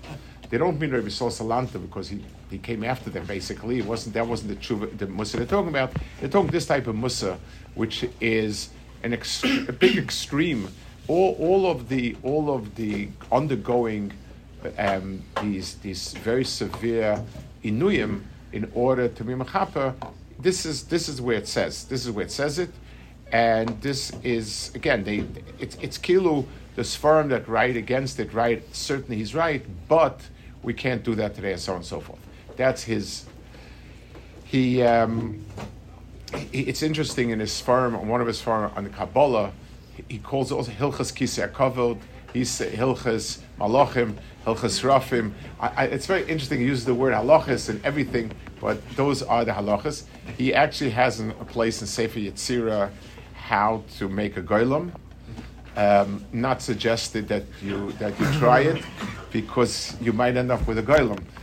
they 0.49 0.57
don't 0.57 0.79
mean 0.79 0.91
Rabbi 0.91 1.09
Sol 1.09 1.29
Salanta 1.29 1.81
because 1.81 2.07
he, 2.09 2.23
he 2.49 2.57
came 2.57 2.83
after 2.83 3.09
them 3.09 3.25
basically. 3.25 3.79
It 3.79 3.85
wasn't 3.85 4.13
that 4.13 4.27
wasn't 4.27 4.49
the 4.49 4.55
true 4.55 4.89
the 4.97 5.07
Musa 5.07 5.37
they're 5.37 5.45
talking 5.45 5.69
about. 5.69 5.91
They're 6.19 6.29
talking 6.29 6.51
this 6.51 6.65
type 6.65 6.87
of 6.87 6.95
Musa, 6.95 7.37
which 7.73 8.05
is 8.21 8.69
an 9.03 9.13
ex- 9.13 9.43
a 9.43 9.73
big 9.73 9.97
extreme. 9.97 10.69
All, 11.07 11.35
all 11.39 11.69
of 11.69 11.89
the 11.89 12.15
all 12.23 12.53
of 12.53 12.75
the 12.75 13.09
undergoing 13.31 14.13
um, 14.77 15.21
these 15.41 15.75
these 15.75 16.13
very 16.13 16.45
severe 16.45 17.21
inuyim 17.63 18.21
in 18.51 18.71
order 18.73 19.07
to 19.07 19.23
be 19.23 19.33
mechaper. 19.33 19.93
This 20.39 20.65
is 20.65 20.83
this 20.83 21.07
is 21.09 21.21
where 21.21 21.37
it 21.37 21.47
says. 21.47 21.85
This 21.85 22.05
is 22.05 22.11
where 22.11 22.25
it 22.25 22.31
says 22.31 22.59
it, 22.59 22.69
and 23.31 23.69
this 23.81 24.11
is 24.23 24.71
again 24.75 25.03
they 25.03 25.25
it's 25.59 25.77
it's 25.81 25.97
kilu 25.97 26.45
the 26.75 26.83
sperm 26.83 27.29
that 27.29 27.47
write 27.47 27.77
against 27.77 28.19
it 28.19 28.33
right. 28.33 28.63
Certainly 28.75 29.17
he's 29.17 29.33
right, 29.33 29.63
but 29.87 30.19
we 30.61 30.73
can't 30.73 31.03
do 31.03 31.15
that 31.15 31.35
today, 31.35 31.53
and 31.53 31.61
so 31.61 31.73
on 31.73 31.77
and 31.77 31.85
so 31.85 31.99
forth. 31.99 32.19
That's 32.57 32.83
his. 32.83 33.25
He. 34.43 34.83
Um, 34.83 35.45
he 36.51 36.61
it's 36.61 36.83
interesting 36.83 37.29
in 37.29 37.39
his 37.39 37.59
farm, 37.61 37.95
on 37.95 38.07
one 38.07 38.19
of 38.19 38.27
his 38.27 38.41
farm 38.41 38.71
on 38.75 38.83
the 38.83 38.89
Kabbalah, 38.89 39.53
he 40.09 40.17
calls 40.17 40.51
it 40.51 40.55
also 40.55 40.71
Hilchas 40.71 41.13
Kisei 41.13 41.49
Kavod, 41.51 41.99
he's 42.35 42.59
Hilchas 42.59 43.39
Malachim, 43.57 44.15
Hilchas 44.45 44.83
Rafim. 44.83 45.31
It's 45.91 46.05
very 46.05 46.23
interesting. 46.23 46.59
He 46.59 46.65
uses 46.65 46.85
the 46.85 46.93
word 46.93 47.13
halachas 47.13 47.69
and 47.69 47.83
everything, 47.85 48.31
but 48.59 48.77
those 48.95 49.23
are 49.23 49.45
the 49.45 49.53
halachas. 49.53 50.03
He 50.37 50.53
actually 50.53 50.91
has 50.91 51.19
an, 51.19 51.31
a 51.31 51.45
place 51.45 51.81
in 51.81 51.87
Sefer 51.87 52.19
Yetzirah 52.19 52.91
how 53.33 53.83
to 53.97 54.09
make 54.09 54.37
a 54.37 54.41
goylem. 54.43 54.91
Um, 55.77 56.25
not 56.31 56.61
suggested 56.61 57.27
that 57.27 57.43
you 57.61 57.91
that 57.93 58.17
you 58.19 58.25
try 58.39 58.61
it 58.61 58.83
because 59.31 59.95
you 59.99 60.13
might 60.13 60.37
end 60.37 60.51
up 60.51 60.65
with 60.67 60.77
a 60.77 60.83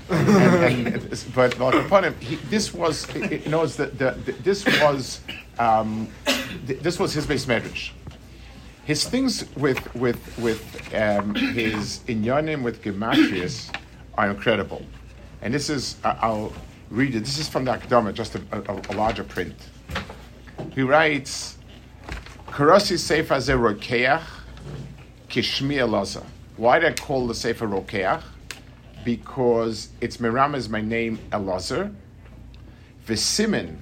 and, 0.08 1.24
but 1.34 1.58
like 1.58 1.74
upon 1.74 2.04
him, 2.04 2.14
he, 2.18 2.36
this 2.36 2.72
was 2.72 3.14
you 3.14 3.50
know 3.50 3.66
the, 3.66 3.86
the, 3.86 4.10
the, 4.24 4.32
this 4.42 4.64
was 4.80 5.20
um, 5.58 6.08
this 6.64 6.98
was 6.98 7.12
his 7.12 7.26
base 7.26 7.46
marriage 7.46 7.92
his 8.84 9.04
things 9.04 9.44
with 9.56 9.94
with 9.94 10.38
with 10.38 10.94
um, 10.94 11.34
his 11.34 12.00
inyanim 12.06 12.62
with 12.62 12.82
gematrias 12.82 13.74
are 14.14 14.30
incredible, 14.30 14.84
and 15.40 15.54
this 15.54 15.70
is 15.70 15.96
I'll 16.04 16.52
read 16.90 17.14
it. 17.14 17.20
This 17.20 17.38
is 17.38 17.48
from 17.48 17.64
the 17.64 17.72
Akdama, 17.72 18.12
just 18.12 18.34
a, 18.34 18.42
a, 18.52 18.80
a, 18.90 18.94
larger 18.94 19.24
print. 19.24 19.54
He 20.74 20.82
writes, 20.82 21.58
"Karasi 22.48 22.98
sefer 22.98 23.40
ze 23.40 23.52
rokeach 23.52 24.22
kishmi 25.28 25.76
elaza." 25.76 26.24
Why 26.56 26.78
did 26.78 26.92
I 26.92 27.02
call 27.02 27.26
the 27.26 27.34
sefer 27.34 27.66
rokeach? 27.66 28.22
Because 29.04 29.88
it's 30.00 30.18
Miram 30.18 30.54
is 30.54 30.68
my 30.68 30.80
name 30.80 31.18
Elazar. 31.30 31.94
Vesimin 33.06 33.76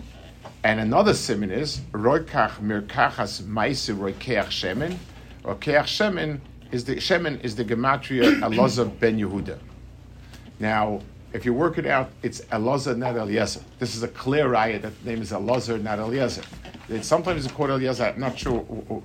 and 0.63 0.81
another 0.81 1.15
simon 1.15 1.51
is 1.51 1.81
roikach 1.93 2.53
mirkachas 2.61 3.43
maisi 3.43 3.95
roikeach 3.95 4.49
shemen. 4.49 4.97
Roikeach 5.45 5.85
shemen 5.85 6.41
is 6.71 6.85
the 6.85 6.97
shemen 6.97 7.43
is 7.43 7.57
the 7.57 7.65
gematria 7.65 8.41
Elazar 8.41 8.99
ben 9.01 9.19
Yehuda. 9.19 9.59
Now, 10.59 11.01
if 11.33 11.45
you 11.45 11.55
work 11.55 11.79
it 11.79 11.87
out, 11.87 12.11
it's 12.23 12.41
Elazar, 12.53 12.97
not 12.97 13.17
Eliezer. 13.17 13.61
This 13.79 13.95
is 13.95 14.03
a 14.03 14.09
clear 14.09 14.49
riot 14.49 14.83
that 14.83 15.03
the 15.03 15.11
name 15.11 15.23
is 15.23 15.33
Elazar, 15.33 15.81
not 15.81 15.99
Eliezer. 15.99 16.43
It's 16.89 17.07
sometimes 17.07 17.45
it's 17.45 17.55
called 17.55 17.71
Eliezer. 17.71 18.05
I'm 18.05 18.21
not 18.21 18.39
sure, 18.39 18.61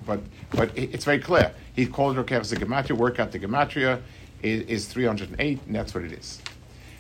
but 0.06 0.20
but 0.52 0.78
it's 0.78 1.06
very 1.06 1.20
clear. 1.20 1.54
He 1.76 1.86
called 1.86 2.18
Rokeach 2.18 2.50
the 2.50 2.58
gematria. 2.58 2.98
Work 2.98 3.20
out 3.20 3.32
the 3.32 3.40
gematria 3.40 4.02
is, 4.42 4.62
is 4.64 4.88
308, 4.88 5.62
and 5.66 5.76
that's 5.76 5.94
what 5.94 6.04
it 6.04 6.12
is. 6.12 6.42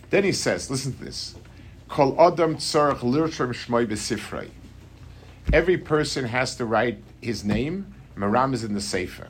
Then 0.09 0.23
he 0.23 0.31
says, 0.31 0.69
listen 0.69 0.93
to 0.93 1.03
this. 1.03 1.35
Kol 1.87 2.19
Adam 2.19 2.57
Tzarech 2.57 2.99
Lirsham 2.99 3.49
Shmoy 3.49 3.85
Besifrei. 3.85 4.49
Every 5.53 5.77
person 5.77 6.25
has 6.25 6.55
to 6.55 6.65
write 6.65 6.97
his 7.21 7.43
name. 7.45 7.93
Maram 8.17 8.53
is 8.53 8.63
in 8.63 8.73
the 8.73 8.81
Sefer. 8.81 9.27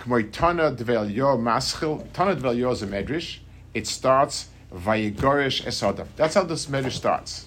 Kmoy 0.00 0.32
Tana 0.32 0.72
Dvel 0.72 1.14
Yo 1.14 1.36
Maschil. 1.36 2.10
Tana 2.12 2.36
Dvel 2.36 2.56
Yo 2.56 2.70
is 2.70 2.82
a 2.82 2.86
medrash. 2.86 3.38
It 3.74 3.86
starts 3.86 4.48
Vayigorish 4.72 5.64
Esodam. 5.64 6.06
That's 6.16 6.34
how 6.34 6.44
this 6.44 6.66
medrash 6.66 6.92
starts. 6.92 7.46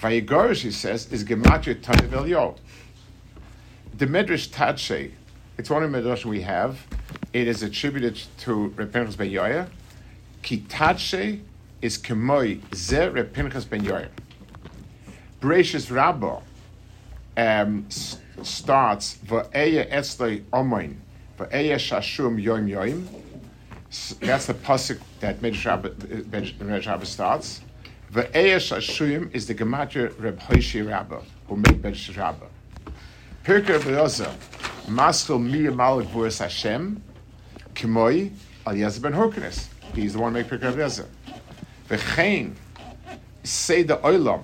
Vayigorish, 0.00 0.62
he 0.62 0.70
says, 0.70 1.12
is 1.12 1.24
Gematria 1.24 1.82
Tana 1.82 2.02
Dvel 2.02 2.28
Yo. 2.28 2.54
The 3.98 4.06
medrash 4.06 4.48
Tadshe, 4.48 5.10
it's 5.58 5.68
one 5.68 5.82
of 5.82 5.90
the 5.90 5.98
medrash 5.98 6.24
we 6.24 6.42
have. 6.42 6.86
It 7.32 7.48
is 7.48 7.62
attributed 7.62 8.20
to 8.38 8.72
Pinchas 8.76 9.16
Ben 9.16 9.30
Yoya. 9.30 9.68
Ki 10.42 10.64
Tadshe 10.68 11.40
is 11.82 11.98
Kemoi 11.98 12.60
Ze 12.74 13.08
Reb 13.08 13.32
Pinchas 13.32 13.64
Ben 13.64 13.82
Yoya. 13.82 14.08
Bereshis 15.40 15.94
Rabbah 15.94 16.40
um, 17.36 17.84
starts 17.90 19.18
Va'eya 19.26 19.90
Etzloi 19.90 20.44
Omoin 20.52 20.94
Va'eya 21.36 21.74
Shashum 21.74 22.40
Yom 22.40 22.68
Yom. 22.68 23.08
That's 24.20 24.46
the 24.46 24.54
pasuk 24.54 25.00
that 25.20 25.40
Medrash 25.40 26.86
Rabbah 26.86 27.04
starts. 27.04 27.60
Va'eya 28.12 28.56
Shashum 28.56 29.34
is 29.34 29.48
the 29.48 29.54
gematria 29.54 30.14
Reb 30.22 30.38
Hoshi 30.38 30.82
Rabbah 30.82 31.22
who 31.48 31.56
made 31.56 31.82
Medrash 31.82 32.16
Rabbah. 32.16 32.46
Pirkei 33.44 33.80
Beyoza 33.80 34.32
Maskil 34.86 35.42
Miya 35.42 35.72
Malik 35.72 36.06
Vuas 36.10 36.38
Hashem 36.38 37.02
Kemoi 37.74 38.30
Eliezer 38.68 39.00
Ben 39.00 39.12
Horkenes. 39.12 39.68
He's 39.94 40.12
the 40.12 40.20
one 40.20 40.32
who 40.32 40.42
made 40.42 40.48
Pirkei 40.48 40.72
Beyoza. 40.72 41.06
V'chein 41.92 42.54
say 43.44 43.82
the 43.82 43.98
olam 43.98 44.40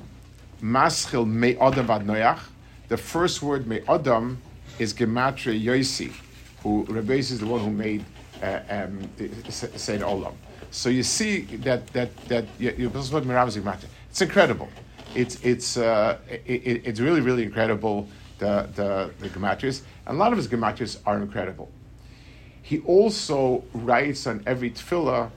maschil 0.63 1.27
me 1.27 1.57
adam 1.57 1.87
vad 1.87 2.07
noach. 2.07 2.41
The 2.89 2.99
first 2.99 3.41
word 3.41 3.67
me 3.67 3.81
adam 3.89 4.37
is 4.79 4.93
gematria 4.93 5.59
yosi, 5.59 6.13
who 6.63 6.85
Rebbe 6.85 7.15
is 7.15 7.39
the 7.41 7.47
one 7.47 7.61
who 7.61 7.71
made 7.71 8.05
uh, 8.43 8.61
um, 8.69 9.01
the 9.17 9.29
olam. 9.29 10.35
So 10.71 10.91
you 10.91 11.03
see 11.03 11.41
that 11.65 11.87
that 11.95 12.15
that 12.29 12.45
you 12.59 12.91
what 12.91 13.25
Mirav 13.25 13.49
is 13.49 13.57
gematria. 13.57 13.89
It's 14.11 14.21
incredible. 14.21 14.69
It's 15.15 15.43
it's 15.43 15.79
uh, 15.79 16.19
it, 16.29 16.83
it's 16.85 17.01
really 17.01 17.23
really 17.23 17.45
incredible. 17.45 18.09
The 18.41 18.69
the 18.75 19.11
the 19.21 19.31
gematrias 19.31 19.81
and 20.07 20.17
a 20.17 20.19
lot 20.19 20.33
of 20.33 20.37
his 20.37 20.49
gematrias 20.49 20.99
are 21.07 21.17
incredible. 21.17 21.71
He 22.61 22.81
also 22.81 23.65
writes 23.73 24.27
on 24.27 24.43
every 24.47 24.71
tefillah 24.71 25.31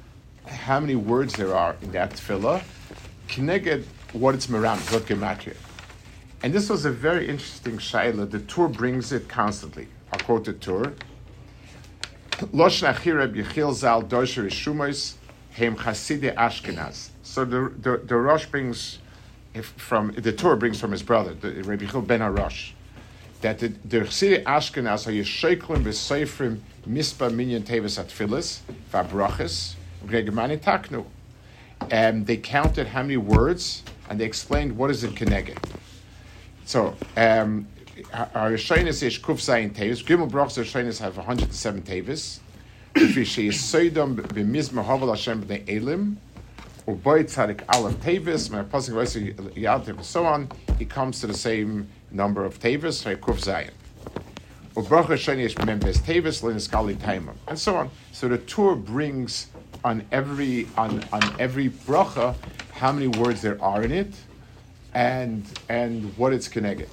how 0.51 0.79
many 0.79 0.95
words 0.95 1.33
there 1.35 1.55
are 1.55 1.75
in 1.81 1.91
that 1.91 2.11
tefillah, 2.11 2.61
connected 3.27 3.85
what 4.13 4.35
it's 4.35 4.47
meram, 4.47 4.77
what 4.91 5.03
gematria. 5.03 5.55
And 6.43 6.53
this 6.53 6.69
was 6.69 6.85
a 6.85 6.91
very 6.91 7.27
interesting 7.27 7.77
shaila. 7.77 8.29
The 8.29 8.39
Tur 8.39 8.67
brings 8.67 9.11
it 9.11 9.29
constantly. 9.29 9.87
I'll 10.11 10.19
quote 10.19 10.45
the 10.45 10.53
Tur. 10.53 10.93
Loshna 12.31 12.93
Achireb 12.93 13.35
Yechil 13.35 13.73
Zal 13.73 14.01
Dosher 14.01 14.45
Ishumos 14.45 15.15
Hem 15.51 15.75
Chaside 15.75 16.33
Ashkenaz. 16.35 17.09
So 17.23 17.45
the, 17.45 17.71
the, 17.79 17.97
the 17.97 18.15
Rosh 18.15 18.47
brings 18.47 18.97
from, 19.61 20.11
the 20.13 20.31
Tur 20.31 20.55
brings 20.55 20.79
from 20.79 20.91
his 20.91 21.03
brother, 21.03 21.33
the 21.33 21.63
Rabbi 21.63 21.85
Yechil 21.85 22.05
Ben 22.05 22.21
Arosh, 22.21 22.71
that 23.41 23.59
the, 23.59 23.67
the 23.85 23.99
Chaside 23.99 24.43
Ashkenaz 24.43 25.07
are 25.07 25.11
Yesheklim 25.11 25.83
V'Seifrim 25.83 26.59
Mispa 26.87 27.31
Minyan 27.33 27.61
Tevis 27.61 28.03
Atfilis 28.03 28.61
V'Abrachis 28.91 29.75
And 31.89 32.27
they 32.27 32.37
counted 32.37 32.87
how 32.87 33.01
many 33.01 33.17
words, 33.17 33.83
and 34.09 34.19
they 34.19 34.25
explained 34.25 34.77
what 34.77 34.91
is 34.91 35.03
it 35.03 35.15
connected. 35.15 35.57
So, 36.65 36.95
um, 37.17 37.67
our 38.13 38.51
Rishonis 38.51 39.03
is 39.03 39.17
Kuf 39.17 39.37
Zayin 39.37 39.73
Tevis. 39.73 40.03
Gimel 40.03 40.29
Brachos 40.29 40.57
Rishonis 40.63 40.99
have 40.99 41.17
107 41.17 41.81
Tevis. 41.81 42.39
Fishi 42.93 43.49
is 43.49 43.55
Soidom 43.55 44.15
b'mizma 44.15 44.83
Havel 44.83 45.09
Hashem 45.09 45.43
b'nei 45.43 45.67
Elim. 45.69 46.17
Uboy 46.87 47.23
Tzadik 47.23 47.63
Aleph 47.75 47.95
Tevis. 48.01 48.49
My 48.49 48.63
Pasuk 48.63 48.93
Vaysi 48.93 49.33
Yad 49.55 49.87
and 49.87 50.03
so 50.03 50.25
on. 50.25 50.49
He 50.77 50.85
comes 50.85 51.19
to 51.21 51.27
the 51.27 51.33
same 51.33 51.87
number 52.11 52.43
of 52.43 52.59
Tevis. 52.59 53.03
Kuf 53.17 53.39
Zayin. 53.43 53.71
Ubrach 54.75 55.05
Rishonis 55.05 55.45
is 55.45 55.55
Membes 55.55 55.99
Tevis. 55.99 56.43
Linis 56.43 56.69
Kali 56.69 56.95
Taimim. 56.95 57.35
And 57.47 57.59
so 57.59 57.75
on. 57.75 57.89
So 58.11 58.27
the 58.27 58.37
Tur 58.37 58.75
brings 58.75 59.47
on 59.83 60.05
every 60.11 60.67
on, 60.77 61.03
on 61.11 61.21
every 61.39 61.69
bracha 61.69 62.35
how 62.73 62.91
many 62.91 63.07
words 63.07 63.41
there 63.41 63.61
are 63.61 63.83
in 63.83 63.91
it 63.91 64.13
and 64.93 65.45
and 65.69 66.15
what 66.17 66.33
it's 66.33 66.47
connected. 66.47 66.89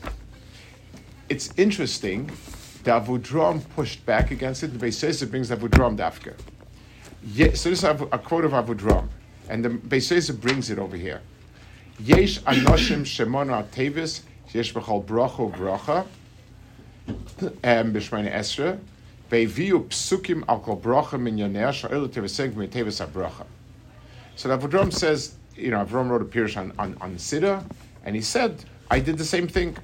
It's 1.28 1.52
interesting. 1.56 2.30
The 2.84 2.92
Avudraham 2.92 3.62
pushed 3.74 4.04
back 4.06 4.30
against 4.30 4.62
it. 4.62 4.78
The 4.78 4.86
Beis 4.86 5.02
Yosef 5.02 5.30
brings 5.30 5.48
the 5.48 5.56
Avudraham 5.56 5.96
dafka. 5.96 6.34
Yeah, 7.34 7.54
so 7.54 7.70
this 7.70 7.80
is 7.80 7.84
a, 7.84 7.94
a 8.12 8.18
quote 8.18 8.44
of 8.44 8.52
Avudraham, 8.52 9.08
and 9.48 9.64
the 9.64 9.70
Beis 9.70 10.10
Yosef 10.10 10.40
brings 10.40 10.70
it 10.70 10.78
over 10.78 10.96
here. 10.96 11.20
Yesh 12.00 12.40
anoshim 12.42 13.02
shemona 13.02 13.68
tevis 13.70 14.22
yesh 14.52 14.72
b'chol 14.72 15.04
bracha 15.04 15.52
bracha 15.52 16.06
b'shmeina 17.62 18.32
esra 18.32 18.78
So 24.36 24.48
the 24.48 24.58
Avram 24.58 24.92
says, 24.92 25.34
you 25.56 25.70
know, 25.70 25.84
Avram 25.84 26.08
wrote 26.08 26.22
a 26.22 26.24
pirush 26.24 26.56
on, 26.56 26.72
on, 26.78 26.96
and 28.04 28.14
he 28.14 28.22
said, 28.22 28.64
I 28.90 29.00
did 29.00 29.18
the 29.18 29.24
same 29.24 29.48
thing. 29.48 29.76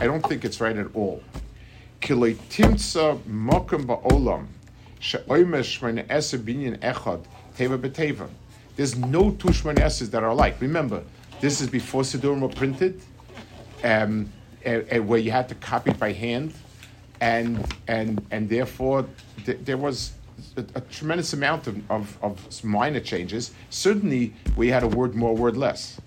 I 0.00 0.06
don't 0.06 0.22
think 0.26 0.44
it's 0.44 0.60
right 0.60 0.76
at 0.76 0.94
all. 0.94 1.22
There's 8.76 8.96
no 8.96 9.30
two 9.32 9.48
shmene 9.48 9.78
esers 9.78 10.10
that 10.10 10.22
are 10.22 10.30
alike. 10.30 10.56
Remember, 10.60 11.02
this 11.40 11.60
is 11.60 11.68
before 11.68 12.02
Siddurim 12.02 12.40
were 12.40 12.48
printed, 12.48 13.02
um, 13.84 14.30
uh, 14.64 14.68
uh, 14.68 15.02
where 15.02 15.18
you 15.18 15.30
had 15.30 15.48
to 15.48 15.54
copy 15.56 15.90
it 15.90 15.98
by 15.98 16.12
hand, 16.12 16.54
and 17.20 17.64
and 17.88 18.24
and 18.30 18.48
therefore 18.48 19.06
th- 19.44 19.58
there 19.64 19.76
was 19.76 20.12
a, 20.56 20.64
a, 20.74 20.80
tremendous 20.82 21.32
amount 21.32 21.66
of, 21.66 21.90
of, 21.90 22.18
of, 22.22 22.64
minor 22.64 23.00
changes. 23.00 23.52
Certainly, 23.70 24.32
we 24.56 24.68
had 24.68 24.82
a 24.82 24.88
word 24.88 25.14
more, 25.14 25.34
word 25.34 25.56
less. 25.56 26.00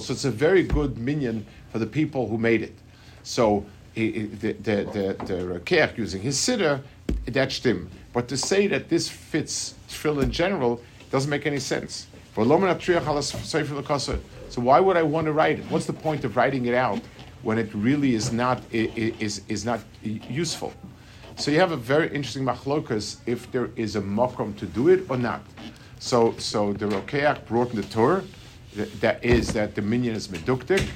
So 0.00 0.12
it's 0.12 0.24
a 0.24 0.30
very 0.30 0.62
good 0.62 0.98
minion 0.98 1.46
for 1.70 1.78
the 1.78 1.86
people 1.86 2.28
who 2.28 2.38
made 2.38 2.62
it. 2.62 2.74
So 3.22 3.64
the 3.94 4.26
the 4.26 4.52
the 4.52 5.16
the 5.24 5.92
using 5.96 6.22
his 6.22 6.36
siddur, 6.36 6.82
that's 7.26 7.58
him. 7.64 7.90
But 8.12 8.28
to 8.28 8.36
say 8.36 8.66
that 8.68 8.88
this 8.88 9.08
fits 9.08 9.74
tefillah 9.88 10.24
in 10.24 10.30
general 10.30 10.80
doesn't 11.10 11.30
make 11.30 11.46
any 11.46 11.60
sense. 11.60 12.06
So 12.36 12.44
why 14.60 14.78
would 14.78 14.96
I 14.98 15.02
want 15.02 15.24
to 15.24 15.32
write 15.32 15.58
it? 15.58 15.64
What's 15.70 15.86
the 15.86 15.94
point 15.94 16.22
of 16.24 16.36
writing 16.36 16.66
it 16.66 16.74
out 16.74 17.00
when 17.42 17.56
it 17.56 17.70
really 17.72 18.14
is 18.14 18.30
not 18.30 18.62
is 18.70 19.40
is 19.48 19.64
not 19.64 19.80
useful? 20.02 20.74
So 21.36 21.50
you 21.50 21.58
have 21.60 21.72
a 21.72 21.78
very 21.78 22.08
interesting 22.08 22.44
machlokas 22.44 23.16
if 23.24 23.50
there 23.52 23.70
is 23.76 23.96
a 23.96 24.02
makom 24.02 24.54
to 24.58 24.66
do 24.66 24.88
it 24.88 25.06
or 25.08 25.16
not. 25.16 25.40
So 25.98 26.34
so 26.36 26.74
the 26.74 26.86
Rokeach 26.86 27.46
brought 27.46 27.70
in 27.70 27.76
the 27.76 27.84
Torah 27.84 28.22
that, 28.74 29.00
that 29.00 29.24
is 29.24 29.54
that 29.54 29.74
the 29.74 29.80
minion 29.80 30.14
is 30.14 30.28
meduktik, 30.28 30.86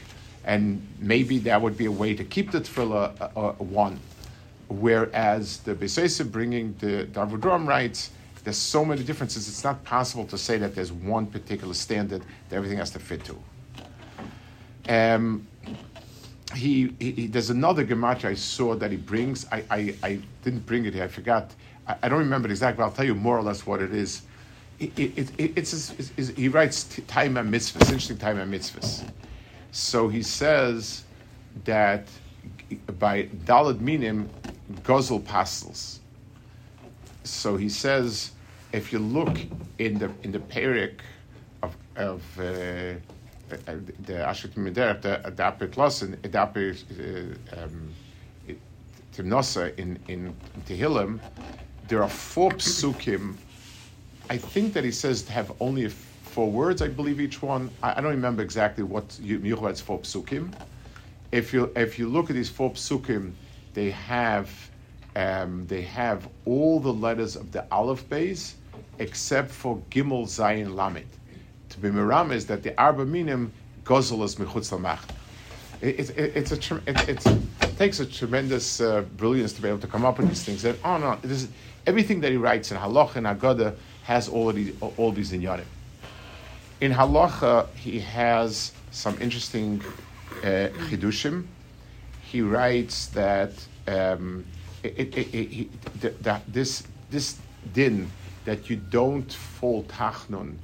and 0.44 0.86
maybe 0.98 1.38
that 1.38 1.62
would 1.62 1.78
be 1.78 1.86
a 1.86 1.90
way 1.90 2.14
to 2.14 2.24
keep 2.24 2.50
the 2.50 2.60
tefillah 2.60 3.18
uh, 3.18 3.30
uh, 3.34 3.52
one. 3.52 3.98
Whereas 4.68 5.58
the 5.60 5.74
Beis 5.74 5.96
Yosef 5.96 6.30
bringing 6.30 6.74
the 6.80 7.06
Darvudram 7.06 7.66
writes 7.66 8.10
there's 8.44 8.56
so 8.56 8.84
many 8.84 9.02
differences, 9.02 9.48
it's 9.48 9.64
not 9.64 9.84
possible 9.84 10.24
to 10.26 10.38
say 10.38 10.58
that 10.58 10.74
there's 10.74 10.92
one 10.92 11.26
particular 11.26 11.74
standard 11.74 12.22
that 12.48 12.56
everything 12.56 12.78
has 12.78 12.90
to 12.90 12.98
fit 12.98 13.22
to. 13.24 13.36
Um, 14.88 15.46
he, 16.54 16.94
he, 16.98 17.26
there's 17.26 17.50
another 17.50 17.84
gematria 17.84 18.30
I 18.30 18.34
saw 18.34 18.74
that 18.76 18.90
he 18.90 18.96
brings. 18.96 19.46
I, 19.52 19.64
I, 19.70 19.94
I 20.02 20.20
didn't 20.42 20.66
bring 20.66 20.84
it 20.84 20.94
here. 20.94 21.04
I 21.04 21.08
forgot. 21.08 21.52
I, 21.86 21.96
I, 22.02 22.08
don't 22.08 22.18
remember 22.18 22.48
exactly. 22.48 22.78
But 22.78 22.84
I'll 22.86 22.92
tell 22.92 23.04
you 23.04 23.14
more 23.14 23.38
or 23.38 23.42
less 23.42 23.66
what 23.66 23.80
it 23.80 23.94
is. 23.94 24.22
It, 24.80 24.98
it, 24.98 25.30
it, 25.38 25.52
it's, 25.56 25.72
it's, 25.72 26.12
it's, 26.16 26.28
he 26.30 26.48
writes 26.48 26.84
time 27.06 27.36
and 27.36 27.52
mitzvahs, 27.52 27.82
interesting 27.82 28.18
time 28.18 28.38
and 28.38 28.52
mitzvahs. 28.52 29.08
So 29.70 30.08
he 30.08 30.22
says 30.22 31.04
that 31.64 32.08
by 32.98 33.24
dalad 33.44 33.80
minim, 33.80 34.28
gozel 34.82 35.24
pastels 35.24 35.99
so 37.24 37.56
he 37.56 37.68
says, 37.68 38.32
if 38.72 38.92
you 38.92 38.98
look 38.98 39.36
in 39.78 39.98
the 39.98 40.10
in 40.22 40.32
the 40.32 40.38
Perik 40.38 41.00
of 41.62 41.76
of 41.96 42.22
uh, 42.38 42.42
uh 42.42 42.94
the 44.06 44.12
Ashket 44.12 44.56
Mider, 44.56 44.98
the 45.00 45.30
the 45.30 45.42
Apet 45.42 45.76
Lossen, 45.76 46.12
the 46.22 46.28
Apet 46.28 46.84
uh, 47.56 47.64
um, 47.64 47.94
in 49.18 49.98
in 50.08 50.34
Tehillim, 50.66 51.20
there 51.88 52.02
are 52.02 52.08
four 52.08 52.50
psukim. 52.52 53.34
I 54.30 54.38
think 54.38 54.72
that 54.74 54.84
he 54.84 54.92
says 54.92 55.22
to 55.22 55.32
have 55.32 55.52
only 55.60 55.88
four 55.88 56.50
words. 56.50 56.80
I 56.80 56.88
believe 56.88 57.20
each 57.20 57.42
one. 57.42 57.70
I, 57.82 57.92
I 57.92 58.00
don't 58.00 58.12
remember 58.12 58.42
exactly 58.42 58.84
what 58.84 59.08
Yuchvad's 59.20 59.80
four 59.80 59.98
psukim. 59.98 60.52
If 61.32 61.52
you 61.52 61.70
if 61.76 61.98
you 61.98 62.08
look 62.08 62.30
at 62.30 62.36
these 62.36 62.48
four 62.48 62.70
psukim, 62.72 63.32
they 63.74 63.90
have 63.90 64.69
um, 65.16 65.66
they 65.66 65.82
have 65.82 66.28
all 66.44 66.80
the 66.80 66.92
letters 66.92 67.36
of 67.36 67.52
the 67.52 67.66
Aleph 67.72 68.08
base 68.08 68.56
except 68.98 69.50
for 69.50 69.82
Gimel 69.90 70.24
Zayin 70.24 70.74
Lamed. 70.74 71.18
To 71.70 71.80
be 71.80 71.88
Miram 71.88 72.32
is 72.32 72.46
that 72.46 72.62
the 72.62 72.78
Arba 72.80 73.06
Minim 73.06 73.54
Gozel 73.84 74.24
is 74.24 74.36
Mechutz 74.36 74.72
Lamach. 74.72 75.08
It, 75.80 76.10
it, 76.10 76.36
it's 76.36 76.52
a, 76.52 76.76
it, 76.86 77.08
it, 77.08 77.32
takes 77.76 78.00
a 78.00 78.06
tremendous 78.06 78.80
uh, 78.80 79.02
brilliance 79.02 79.54
to 79.54 79.62
be 79.62 79.68
able 79.68 79.78
to 79.78 79.88
come 79.88 80.04
up 80.04 80.18
with 80.18 80.28
these 80.28 80.44
things. 80.44 80.64
And 80.64 80.78
no, 80.84 81.18
this 81.22 81.44
is, 81.44 81.52
everything 81.86 82.20
that 82.20 82.30
he 82.30 82.36
writes 82.36 82.70
in 82.70 82.76
Halach 82.78 83.16
and 83.16 83.26
Agada 83.26 83.78
has 84.02 84.28
all 84.28 84.52
these, 84.52 84.74
all 84.80 85.12
these 85.12 85.32
in 85.32 85.40
Yadim. 85.42 85.68
In 86.80 86.92
Halacha, 86.92 87.74
he 87.76 88.00
has 88.00 88.76
some 88.90 89.18
interesting 89.20 89.88
uh, 90.42 90.70
chidushim. 90.78 91.48
He 92.18 92.42
writes 92.42 93.08
that 93.08 93.66
um, 93.86 94.52
it, 94.82 95.16
it, 95.16 95.34
it, 95.34 96.22
that 96.22 96.42
this 96.52 96.84
this 97.10 97.38
din 97.74 98.10
that 98.44 98.70
you 98.70 98.76
don't 98.76 99.32
fall 99.32 99.84
tachnun 99.84 100.56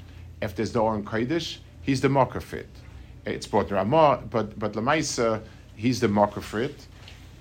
if 0.43 0.55
there's 0.55 0.75
no 0.75 0.87
Aron 0.87 1.05
Kodesh, 1.05 1.59
he's 1.83 2.01
the 2.01 2.09
mocker 2.09 2.41
fit. 2.41 2.69
It's 3.25 3.47
brought 3.47 3.71
Ramah, 3.71 4.23
but 4.31 4.59
but 4.59 4.73
Lamaisa, 4.73 5.43
he's 5.75 6.01
the 6.01 6.09
mocker 6.09 6.41
fit. 6.41 6.87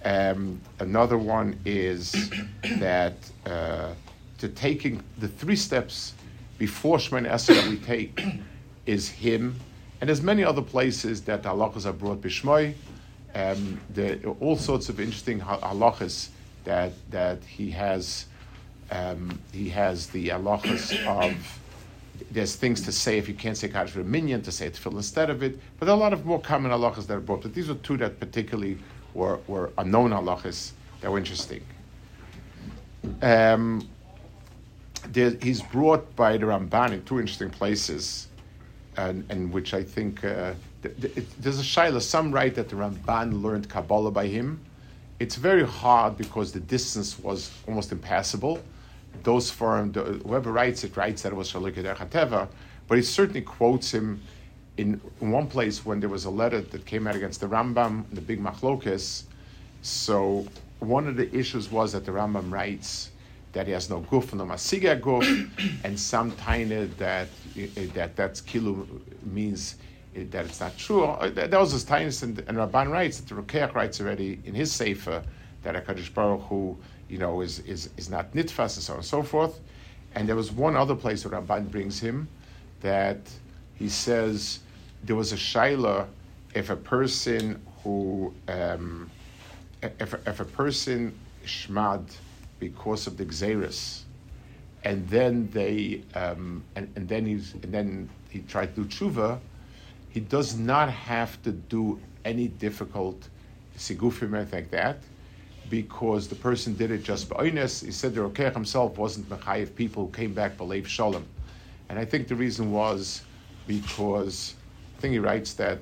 Um, 0.04 0.62
another 0.80 1.18
one 1.18 1.60
is 1.66 2.32
that 2.78 3.16
uh, 3.46 3.94
to 4.38 4.50
taking 4.50 5.04
the 5.18 5.28
three 5.28 5.56
steps 5.56 6.14
before 6.58 6.98
Shemon 6.98 7.28
Esser 7.28 7.54
that 7.54 7.68
we 7.68 7.78
take 7.78 8.22
is 8.86 9.10
him, 9.10 9.60
and 10.00 10.08
there's 10.08 10.22
many 10.22 10.44
other 10.44 10.62
places 10.62 11.22
that 11.24 11.44
halachas 11.44 11.86
are 11.86 11.94
brought 11.94 12.22
bishmoy. 12.22 12.74
Um, 13.34 13.82
the, 13.94 14.24
all 14.40 14.56
sorts 14.56 14.88
of 14.88 15.02
interesting 15.02 15.42
halachas 15.42 16.30
that 16.66 16.92
that 17.12 17.44
he 17.44 17.72
has 17.72 18.26
um, 18.92 19.40
he 19.52 19.70
has 19.70 20.08
the 20.08 20.30
halachas 20.30 21.06
of 21.08 21.60
there's 22.32 22.56
things 22.56 22.82
to 22.82 22.92
say 22.92 23.18
if 23.18 23.28
you 23.28 23.34
can't 23.34 23.58
say 23.58 23.68
kaddish 23.68 23.92
for 23.94 24.02
a 24.02 24.04
minion 24.04 24.42
to 24.44 24.52
say 24.52 24.70
tefillah 24.70 24.98
instead 24.98 25.30
of 25.30 25.44
it, 25.44 25.60
but 25.80 25.86
there 25.86 25.94
are 25.94 25.98
a 25.98 26.02
lot 26.02 26.14
of 26.14 26.26
more 26.26 26.40
common 26.40 26.72
halachas 26.72 27.08
that 27.08 27.16
are 27.16 27.20
brought. 27.22 27.42
But 27.42 27.54
these 27.54 27.70
are 27.70 27.76
two 27.76 27.98
that 27.98 28.20
particularly 28.20 28.78
were 29.14 29.40
were 29.48 29.72
unknown 29.78 30.12
halachas 30.12 30.72
that 31.02 31.12
were 31.12 31.18
interesting. 31.18 31.64
Um, 33.22 33.88
there, 35.08 35.32
he's 35.42 35.62
brought 35.62 36.16
by 36.16 36.38
the 36.38 36.46
Ramban 36.46 36.92
in 36.92 37.04
two 37.04 37.20
interesting 37.20 37.50
places, 37.50 38.28
and, 38.98 39.26
and 39.30 39.52
which 39.52 39.74
I 39.74 39.84
think 39.84 40.24
uh, 40.24 40.54
th- 40.82 41.00
th- 41.02 41.28
there's 41.40 41.60
a 41.60 41.64
shaila. 41.64 42.02
Some 42.02 42.32
write 42.32 42.56
that 42.56 42.70
the 42.70 42.76
Ramban 42.76 43.42
learned 43.42 43.70
Kabbalah 43.70 44.12
by 44.12 44.28
him, 44.28 44.60
it's 45.20 45.36
very 45.36 45.66
hard 45.66 46.18
because 46.18 46.52
the 46.52 46.60
distance 46.60 47.18
was 47.20 47.52
almost 47.68 47.92
impassable. 47.92 48.60
Those 49.24 49.50
firm, 49.50 49.94
whoever 49.94 50.52
writes 50.52 50.84
it 50.84 50.96
writes 50.98 51.22
that 51.22 51.32
it 51.32 51.36
was 51.36 51.52
Shalikah 51.52 51.96
Hateva, 51.96 52.48
but 52.88 52.98
he 52.98 53.04
certainly 53.04 53.42
quotes 53.42 53.94
him 53.94 54.22
in, 54.78 55.00
in, 55.22 55.32
one 55.32 55.48
place 55.48 55.86
when 55.86 56.02
there 56.02 56.10
was 56.10 56.26
a 56.26 56.30
letter 56.30 56.60
that 56.62 56.86
came 56.86 57.08
out 57.08 57.16
against 57.16 57.40
the 57.40 57.48
Rambam, 57.48 58.04
the 58.12 58.20
big 58.20 58.44
Machlokes. 58.44 59.24
So 59.82 60.46
one 60.80 61.08
of 61.08 61.16
the 61.16 61.34
issues 61.34 61.72
was 61.72 61.94
that 61.94 62.06
the 62.06 62.12
Rambam 62.12 62.52
writes 62.52 63.12
that 63.54 63.68
he 63.68 63.74
has 63.74 63.90
no 63.90 64.02
guf 64.02 64.34
no 64.34 64.46
masiga 64.46 65.00
guf, 65.00 65.50
and 65.86 65.98
some 65.98 66.32
tiny 66.34 66.86
that 66.86 67.30
that 67.94 68.16
that's 68.18 68.42
kilu 68.42 68.86
means 69.24 69.78
that 70.16 70.46
it's 70.46 70.60
not 70.60 70.78
true. 70.78 71.04
Uh, 71.04 71.30
that 71.30 71.52
was 71.52 71.72
his 71.72 71.84
Tainus, 71.84 72.24
and, 72.24 72.40
and 72.40 72.58
Ramban 72.58 72.90
writes 72.90 73.20
that 73.20 73.28
the 73.28 73.42
Rokeach 73.42 73.74
writes 73.74 74.00
already 74.00 74.40
in 74.46 74.56
his 74.56 74.72
Sefer 74.72 75.24
that 75.64 75.76
Hakadosh 75.76 76.14
Baruch 76.14 76.42
Hu, 76.44 76.78
you 77.10 77.18
know, 77.18 77.42
is 77.42 77.60
is 77.60 77.90
is 77.98 78.10
not 78.10 78.32
nitfas 78.34 78.76
and 78.76 78.84
so 78.84 78.94
on 78.94 79.00
and 79.00 79.06
so 79.06 79.22
forth. 79.22 79.60
And 80.14 80.30
there 80.30 80.36
was 80.36 80.52
one 80.52 80.78
other 80.78 80.96
place 80.96 81.26
where 81.26 81.40
Ramban 81.40 81.70
brings 81.70 82.00
him 82.00 82.30
that 82.82 83.20
he 83.74 83.90
says 83.90 84.60
there 85.04 85.16
was 85.16 85.34
a 85.34 85.36
shaila 85.36 86.08
if 86.54 86.70
a 86.70 86.76
person 86.76 87.62
who 87.84 88.34
um, 88.48 89.10
if, 89.84 90.14
if 90.14 90.40
a 90.40 90.46
person 90.46 91.18
shmad 91.46 92.10
because 92.60 93.06
of 93.08 93.18
the 93.18 93.26
xeris, 93.26 94.04
and 94.86 95.08
then 95.10 95.50
they 95.52 96.02
um, 96.16 96.64
and, 96.76 96.92
and 96.96 97.10
then 97.10 97.26
he's 97.26 97.54
and 97.54 97.74
then 97.74 98.10
he 98.30 98.40
tried 98.40 98.74
to 98.76 98.84
do 98.84 98.88
tshuva 98.88 99.40
he 100.16 100.22
does 100.22 100.58
not 100.58 100.90
have 100.90 101.44
to 101.44 101.52
do 101.52 102.00
any 102.24 102.48
difficult 102.48 103.28
sigufim 103.78 104.32
like 104.54 104.72
that, 104.72 105.00
because 105.70 106.30
the 106.30 106.36
person 106.36 106.74
did 106.74 106.90
it 106.90 107.04
just 107.04 107.28
by 107.28 107.50
honest. 107.50 107.84
He 107.84 107.92
said 107.92 108.16
the 108.16 108.22
Rokeach 108.22 108.54
himself 108.54 108.98
wasn't 108.98 109.30
mechayiv 109.30 109.76
people 109.76 110.06
who 110.06 110.12
came 110.14 110.34
back 110.34 110.56
believe 110.56 110.88
shalom, 110.88 111.26
and 111.90 112.00
I 112.00 112.06
think 112.06 112.30
the 112.30 112.36
reason 112.36 112.72
was 112.72 113.24
because 113.68 114.56
I 114.98 115.02
think 115.02 115.12
he 115.12 115.20
writes 115.20 115.52
that 115.56 115.80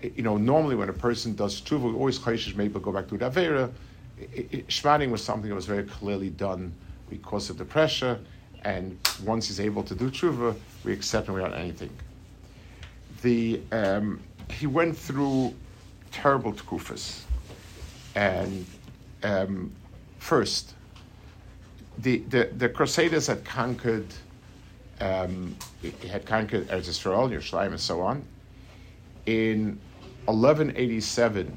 you 0.00 0.22
know 0.22 0.38
normally 0.38 0.74
when 0.74 0.88
a 0.88 0.94
person 0.94 1.34
does 1.34 1.60
tshuva, 1.60 1.94
always 1.94 2.18
chayshish 2.18 2.56
maybe 2.56 2.80
go 2.80 2.92
back 2.92 3.08
to 3.08 3.18
the 3.18 3.28
avera. 3.28 3.70
Shmaning 4.68 5.10
was 5.10 5.22
something 5.22 5.50
that 5.50 5.54
was 5.54 5.66
very 5.66 5.84
clearly 5.84 6.30
done 6.30 6.72
because 7.10 7.50
of 7.50 7.58
the 7.58 7.66
pressure, 7.66 8.18
and 8.64 8.98
once 9.22 9.48
he's 9.48 9.60
able 9.60 9.82
to 9.82 9.94
do 9.94 10.10
tshuva, 10.10 10.56
we 10.82 10.94
accept 10.94 11.28
him 11.28 11.34
without 11.34 11.52
anything 11.52 11.90
the 13.22 13.60
um, 13.72 14.20
he 14.50 14.66
went 14.66 14.96
through 14.96 15.54
terrible 16.12 16.52
tkufas. 16.52 17.22
And 18.14 18.64
um, 19.22 19.72
first, 20.18 20.74
the, 21.98 22.18
the, 22.28 22.50
the 22.56 22.68
Crusaders 22.68 23.26
had 23.26 23.44
conquered 23.44 24.06
um, 25.00 25.54
had 26.08 26.24
conquered 26.24 26.68
Eretz 26.68 26.88
Israel, 26.88 27.28
Yerushalayim, 27.28 27.72
and 27.72 27.80
so 27.80 28.00
on. 28.00 28.24
In 29.26 29.78
1187, 30.24 31.54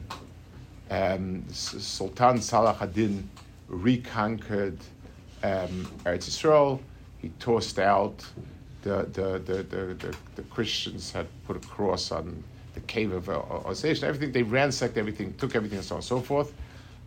um, 0.92 1.46
Sultan 1.50 2.42
Salah 2.42 2.78
ad-Din 2.82 3.30
reconquered 3.70 4.78
um, 5.44 5.90
Eretz 6.04 6.28
Israel. 6.28 6.82
He 7.22 7.30
tossed 7.40 7.80
out 7.80 8.26
the, 8.82 9.08
the, 9.14 9.40
the, 9.46 10.16
the, 10.36 10.42
Christians 10.44 11.12
had 11.12 11.28
put 11.46 11.58
a 11.58 11.60
cross 11.68 12.12
on 12.12 12.44
the 12.74 12.80
cave 12.82 13.12
of 13.12 13.26
Osation, 13.26 14.04
everything. 14.04 14.32
They 14.32 14.44
ransacked 14.44 14.98
everything, 14.98 15.34
took 15.34 15.56
everything, 15.56 15.80
and 15.80 15.86
so 15.86 15.96
on 15.96 16.00
and 16.00 16.06
so 16.06 16.22
forth. 16.22 16.54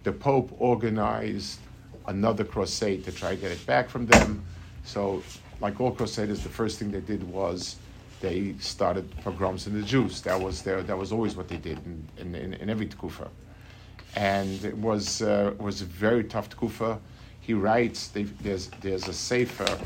The 0.03 0.13
Pope 0.13 0.55
organized 0.59 1.61
another 2.07 2.45
crusade 2.45 3.05
to 3.05 3.13
try 3.13 3.35
to 3.35 3.41
get 3.41 3.53
it 3.53 3.65
back 3.67 3.89
from 3.89 4.07
them. 4.07 4.45
So, 4.85 5.23
like 5.61 5.81
all 5.81 5.93
crusaders, 5.93 6.43
the 6.43 6.49
first 6.49 6.79
thing 6.79 6.91
they 6.91 7.01
did 7.01 7.23
was 7.23 7.77
they 8.21 8.55
started 8.59 9.09
pogroms 9.23 9.67
in 9.67 9.81
the 9.81 9.87
Jews. 9.87 10.23
That 10.23 10.41
was 10.41 10.63
their, 10.63 10.83
that 10.83 10.97
was 10.97 11.13
always 11.13 11.37
what 11.37 11.49
they 11.49 11.57
did 11.57 11.79
in, 12.19 12.35
in, 12.35 12.55
in, 12.55 12.71
every 12.71 12.87
tkufa. 12.87 13.29
And 14.17 14.65
it 14.65 14.77
was, 14.77 15.23
uh, 15.23 15.55
was 15.59 15.83
a 15.83 15.87
very 15.87 16.25
tough 16.25 16.51
tkufa. 16.51 16.99
He 17.41 17.55
writes, 17.55 18.09
there's, 18.09 18.69
there's 18.81 19.09
a 19.09 19.13
sefer 19.13 19.79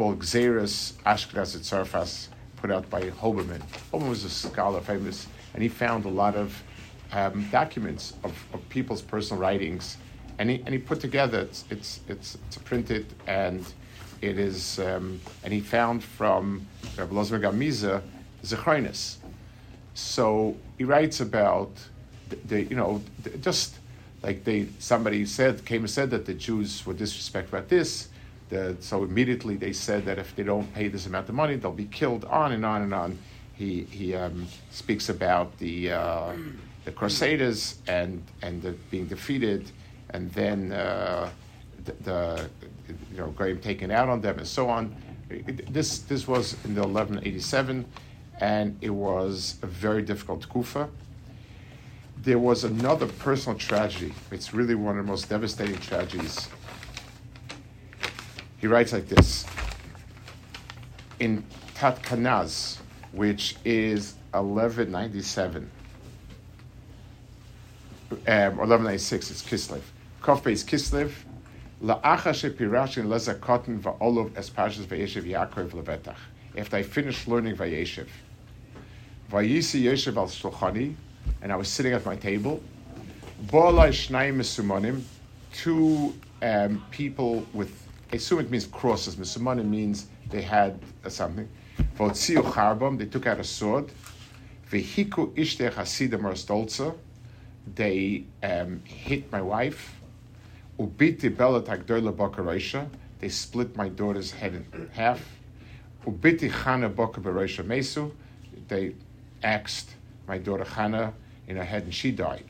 called 0.00 0.18
Gezeiros 0.18 0.94
Ashkenaz 1.04 1.54
Tzarfas, 1.58 2.28
put 2.56 2.70
out 2.70 2.88
by 2.88 3.02
Habermann. 3.02 3.60
Habermann 3.92 4.08
was 4.08 4.24
a 4.24 4.30
scholar, 4.30 4.80
famous, 4.80 5.26
and 5.52 5.62
he 5.62 5.68
found 5.68 6.06
a 6.06 6.08
lot 6.08 6.36
of 6.36 6.62
um, 7.12 7.46
documents 7.52 8.14
of, 8.24 8.32
of, 8.54 8.66
people's 8.70 9.02
personal 9.02 9.38
writings, 9.38 9.98
and 10.38 10.48
he, 10.48 10.62
and 10.64 10.70
he 10.70 10.78
put 10.78 11.00
together. 11.00 11.40
It's 11.40 11.64
it's 11.68 12.00
it's, 12.08 12.38
it's 12.46 12.56
printed 12.56 13.12
and 13.26 13.62
it 14.22 14.38
is, 14.38 14.78
um, 14.78 15.20
and 15.44 15.52
he 15.52 15.60
found 15.60 16.02
from 16.02 16.66
Rabbi 16.96 17.12
Elazar 17.12 17.38
MiGarmiza 17.38 18.00
Zechronis. 18.42 19.16
So 19.92 20.56
he 20.78 20.84
writes 20.84 21.20
about 21.20 21.72
the, 22.30 22.36
the 22.36 22.62
you 22.62 22.74
know 22.74 23.02
the, 23.22 23.36
just 23.36 23.74
like 24.22 24.44
they 24.44 24.68
somebody 24.78 25.26
said 25.26 25.66
came 25.66 25.82
and 25.82 25.90
said 25.90 26.08
that 26.08 26.24
the 26.24 26.32
Jews 26.32 26.86
were 26.86 26.94
disrespectful 26.94 27.58
about 27.58 27.68
this 27.68 28.08
the, 28.50 28.76
so 28.80 29.04
immediately 29.04 29.56
they 29.56 29.72
said 29.72 30.04
that 30.04 30.18
if 30.18 30.34
they 30.36 30.42
don't 30.42 30.72
pay 30.74 30.88
this 30.88 31.06
amount 31.06 31.28
of 31.28 31.34
money, 31.34 31.54
they'll 31.56 31.72
be 31.72 31.86
killed. 31.86 32.24
On 32.24 32.52
and 32.52 32.66
on 32.66 32.82
and 32.82 32.92
on. 32.92 33.18
He 33.54 33.82
he 33.84 34.14
um, 34.14 34.46
speaks 34.70 35.08
about 35.08 35.56
the 35.58 35.92
uh, 35.92 36.32
the 36.84 36.92
Crusaders 36.92 37.78
and 37.86 38.22
and 38.42 38.60
the, 38.62 38.72
being 38.90 39.06
defeated, 39.06 39.70
and 40.10 40.32
then 40.32 40.72
uh, 40.72 41.30
the, 41.84 41.92
the, 42.02 42.50
you 43.12 43.18
know 43.18 43.28
Graham 43.30 43.60
taken 43.60 43.90
out 43.90 44.08
on 44.08 44.20
them 44.20 44.38
and 44.38 44.46
so 44.46 44.68
on. 44.68 44.94
This 45.68 46.00
this 46.00 46.26
was 46.26 46.54
in 46.64 46.74
the 46.74 46.80
1187, 46.80 47.84
and 48.40 48.76
it 48.80 48.90
was 48.90 49.56
a 49.62 49.66
very 49.66 50.02
difficult 50.02 50.48
kufa. 50.48 50.88
There 52.22 52.38
was 52.38 52.64
another 52.64 53.06
personal 53.06 53.58
tragedy. 53.58 54.12
It's 54.30 54.52
really 54.52 54.74
one 54.74 54.98
of 54.98 55.04
the 55.04 55.10
most 55.10 55.28
devastating 55.28 55.78
tragedies 55.78 56.48
he 58.60 58.66
writes 58.66 58.92
like 58.92 59.08
this 59.08 59.46
in 61.18 61.44
Tatkanaz, 61.74 62.78
which 63.12 63.56
is 63.64 64.14
1197, 64.32 65.70
um, 68.10 68.18
1196, 68.26 69.30
it's 69.30 69.42
Kislev. 69.42 69.80
Kof 70.22 70.46
is 70.46 70.64
Kislev. 70.64 71.12
La'acha 71.82 72.34
shepirashin 72.34 73.06
lezakotin 73.06 73.80
va'olov 73.80 74.30
espashas 74.32 74.84
va'yeshev 74.84 75.24
Yaakov 75.24 75.70
levetach. 75.70 76.16
After 76.56 76.76
I 76.76 76.82
finished 76.82 77.28
learning 77.28 77.56
Vayeshev, 77.56 78.08
Vayisi 79.30 79.84
Yeshev 79.84 80.16
al 80.16 80.26
Shulchani, 80.26 80.94
and 81.40 81.52
I 81.52 81.56
was 81.56 81.68
sitting 81.68 81.92
at 81.92 82.04
my 82.04 82.16
table. 82.16 82.62
Bo'alai 83.46 83.90
shnayim 83.90 84.36
mesumonim, 84.36 85.02
two 85.52 86.14
um, 86.42 86.84
people 86.90 87.46
with 87.54 87.72
I 88.12 88.16
assume 88.16 88.40
it 88.40 88.50
means 88.50 88.66
crosses. 88.66 89.16
Misumana 89.16 89.64
means 89.64 90.06
they 90.28 90.42
had 90.42 90.80
something. 91.08 91.48
Votziu 91.96 92.42
charbam, 92.42 92.98
they 92.98 93.06
took 93.06 93.26
out 93.26 93.38
a 93.38 93.44
sword. 93.44 93.90
Vehiku 94.70 95.32
ishte 95.36 95.72
hasidim 95.72 96.22
stolza, 96.32 96.96
they 97.74 98.24
um, 98.42 98.82
hit 98.84 99.30
my 99.30 99.40
wife. 99.40 100.00
Ubiti 100.78 101.34
belat 101.34 101.66
agdola 101.66 102.12
bakaresha, 102.12 102.88
they 103.20 103.28
split 103.28 103.76
my 103.76 103.88
daughter's 103.88 104.32
head 104.32 104.54
in 104.54 104.90
half. 104.92 105.20
Ubiti 106.04 106.50
chana 106.50 106.92
bakaresha 106.92 107.64
mesu, 107.64 108.10
they 108.68 108.94
axed 109.42 109.90
my 110.26 110.38
daughter 110.38 110.64
Chana 110.64 111.12
in 111.46 111.56
her 111.56 111.64
head 111.64 111.84
and 111.84 111.94
she 111.94 112.10
died. 112.10 112.46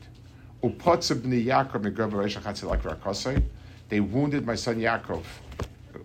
Upotza 0.63 1.15
b'ni 1.15 1.45
Yaakov 1.45 1.83
megabaresha 1.83 2.41
chatzilak 2.41 2.81
rakosei, 2.81 3.43
they 3.91 3.99
wounded 3.99 4.45
my 4.45 4.55
son 4.55 4.77
Yaakov 4.77 5.23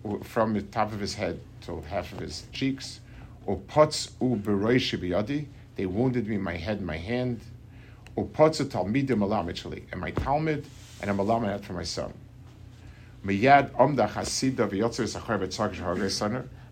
uh, 0.03 0.17
from 0.21 0.53
the 0.53 0.61
top 0.61 0.91
of 0.91 0.99
his 0.99 1.15
head 1.15 1.39
to 1.61 1.79
half 1.89 2.11
of 2.11 2.19
his 2.19 2.43
cheeks. 2.51 2.99
Upotz 3.47 4.11
u 4.19 4.35
biyadi, 4.35 5.45
they 5.77 5.85
wounded 5.85 6.27
me 6.27 6.35
in 6.35 6.41
my 6.41 6.57
head 6.57 6.79
and 6.79 6.85
my 6.85 6.97
hand. 6.97 7.39
Upotz 8.17 8.61
talmidim 8.65 9.19
alamically, 9.19 9.83
and 9.93 10.01
my 10.01 10.11
talmud 10.11 10.65
and 11.01 11.09
a 11.09 11.13
malamet 11.13 11.63
for 11.63 11.71
my 11.71 11.83
son. 11.83 12.13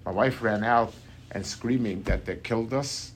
My 0.05 0.11
wife 0.11 0.41
ran 0.41 0.63
out 0.65 0.93
and 1.31 1.45
screaming 1.45 2.03
that 2.03 2.25
they 2.25 2.35
killed 2.35 2.73
us. 2.73 3.13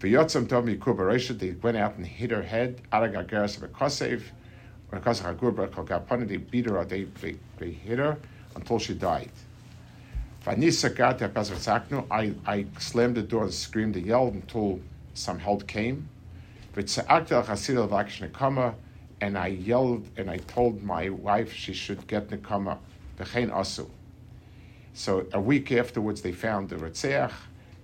V'yotzam 0.00 0.48
told 0.48 0.64
me 0.64 0.74
they 0.74 1.52
went 1.52 1.76
out 1.76 1.94
and 1.96 2.06
hit 2.06 2.32
her 2.32 2.42
head. 2.42 2.82
They 4.90 6.36
beat 6.36 6.66
her, 6.66 6.84
they, 6.84 7.06
hit 7.60 7.98
her 7.98 8.18
until 8.54 8.78
she 8.78 8.94
died. 8.94 9.30
I, 10.46 12.34
I 12.46 12.66
slammed 12.78 13.16
the 13.16 13.22
door 13.22 13.44
and 13.44 13.52
screamed 13.52 13.96
and 13.96 14.06
yelled 14.06 14.34
until 14.34 14.80
some 15.14 15.38
help 15.38 15.66
came. 15.66 16.08
And 19.20 19.38
I 19.38 19.46
yelled 19.46 20.08
and 20.16 20.30
I 20.30 20.36
told 20.36 20.82
my 20.82 21.08
wife 21.08 21.52
she 21.52 21.72
should 21.72 22.06
get 22.06 22.28
Nekama. 22.28 22.78
So 24.94 25.26
a 25.32 25.40
week 25.40 25.72
afterwards, 25.72 26.22
they 26.22 26.32
found 26.32 26.68
the 26.68 26.76
Retzeach 26.76 27.32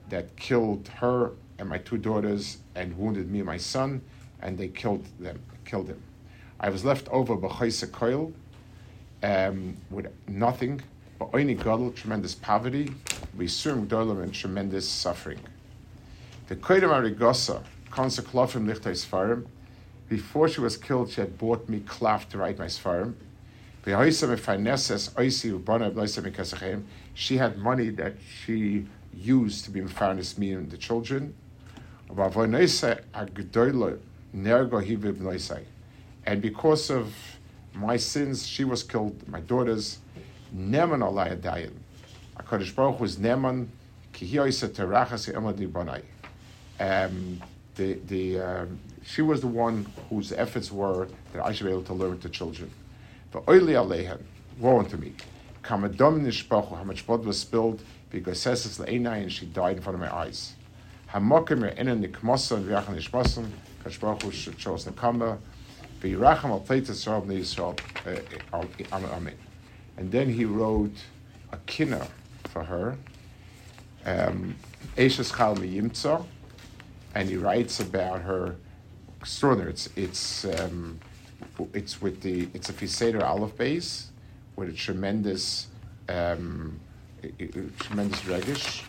that 0.09 0.37
killed 0.37 0.88
her 0.88 1.33
and 1.59 1.69
my 1.69 1.79
two 1.79 1.99
daughters 1.99 2.59
and 2.75 2.97
wounded 2.97 3.31
me 3.31 3.41
and 3.41 3.47
my 3.47 3.57
son, 3.57 4.03
and 4.41 4.59
they 4.59 4.69
killed 4.69 5.07
them, 5.19 5.41
killed 5.65 5.88
him. 5.88 6.03
I 6.64 6.68
was 6.68 6.85
left 6.85 7.09
over 7.09 7.37
b'chayse 7.37 7.88
koil 7.88 8.33
um, 9.25 9.77
with 9.90 10.07
nothing, 10.29 10.81
but 11.18 11.31
only 11.35 11.55
gadol, 11.55 11.90
tremendous 11.90 12.37
poverty, 12.37 12.92
b'isurim 13.37 13.88
gdolim, 13.88 14.22
and 14.22 14.33
tremendous 14.33 14.88
suffering. 14.88 15.40
The 16.46 16.55
koidem 16.55 16.90
arigosa, 16.90 17.64
konsa 17.90 18.22
klofim 18.22 18.72
lichtay 18.72 18.92
svarim, 18.92 19.46
before 20.09 20.48
she 20.48 20.61
was 20.61 20.77
killed, 20.77 21.11
she 21.11 21.20
had 21.20 21.37
bought 21.37 21.68
me 21.68 21.81
cloth 21.81 22.29
to 22.29 22.38
write 22.38 22.59
my 22.59 22.66
svarim. 22.66 23.14
She 27.14 27.37
had 27.38 27.59
money 27.59 27.88
that 27.88 28.14
she 28.44 28.87
used 29.12 29.64
to 29.64 29.70
be 29.72 29.81
mefarnes 29.81 30.38
me 30.38 30.53
and 30.53 30.70
the 30.70 30.77
children. 30.77 31.35
And 36.26 36.40
because 36.40 36.90
of 36.90 37.14
my 37.74 37.96
sins, 37.96 38.46
she 38.46 38.64
was 38.64 38.82
killed, 38.82 39.26
my 39.28 39.40
daughters. 39.40 39.98
Neman 40.54 41.00
alayadayin. 41.00 41.72
HaKadosh 42.38 42.74
Baruch 42.74 43.00
was 43.00 43.16
Neman. 43.16 43.68
Um, 46.80 47.42
the, 47.74 47.94
the, 48.06 48.40
um, 48.40 48.78
she 49.04 49.22
was 49.22 49.40
the 49.40 49.46
one 49.46 49.87
whose 50.11 50.32
efforts 50.32 50.70
were 50.70 51.08
that 51.32 51.44
I 51.44 51.52
should 51.52 51.64
be 51.64 51.72
able 51.72 51.82
to 51.85 51.94
learn 51.94 52.18
to 52.20 52.28
children. 52.28 52.70
The 53.32 53.40
alehen, 53.40 54.20
woe 54.58 54.78
unto 54.78 54.98
me. 54.98 55.14
Kamadom 55.64 56.20
nishpachu, 56.20 56.76
how 56.76 56.85
much 56.85 57.06
blood 57.06 57.24
was 57.24 57.38
spilled, 57.38 57.82
because 58.11 58.40
says 58.40 58.66
le'enai, 58.78 59.22
and 59.22 59.32
she 59.32 59.46
died 59.46 59.78
in 59.78 59.82
front 59.82 59.94
of 59.94 60.00
my 60.00 60.14
eyes. 60.14 60.52
Hamokim 61.11 61.74
re'enan 61.74 62.06
nikmosa 62.06 62.56
and 62.56 62.66
v'yachan 62.66 62.96
nishmasim, 62.96 63.48
Kadosh 63.82 64.00
Baruch 64.00 64.22
Hu 64.22 64.52
chose 64.52 64.85
Nekama, 64.85 65.38
Al 68.53 68.65
uh, 68.93 69.17
amen. 69.17 69.37
And 69.97 70.11
then 70.11 70.29
he 70.29 70.45
wrote 70.45 70.97
a 71.53 71.59
kinna 71.67 72.07
for 72.49 72.65
her, 72.65 72.97
um, 74.05 74.57
Eshes 74.97 75.37
Chal 75.37 75.57
Miyimtza, 75.57 76.25
and 77.15 77.29
he 77.29 77.37
writes 77.37 77.81
about 77.81 78.23
her 78.23 78.57
extraordinary. 79.21 79.71
It's 79.71 79.88
it's 79.97 80.45
um, 80.45 80.99
it's 81.73 82.03
with 82.03 82.21
the 82.21 82.49
it's 82.53 82.69
a 82.69 82.73
Fiseder 82.73 83.23
Aleph 83.23 83.57
base 83.57 84.11
with 84.57 84.71
a 84.71 84.73
tremendous 84.73 85.69
um, 86.09 86.81
tremendous 87.79 88.21
regish. 88.23 88.83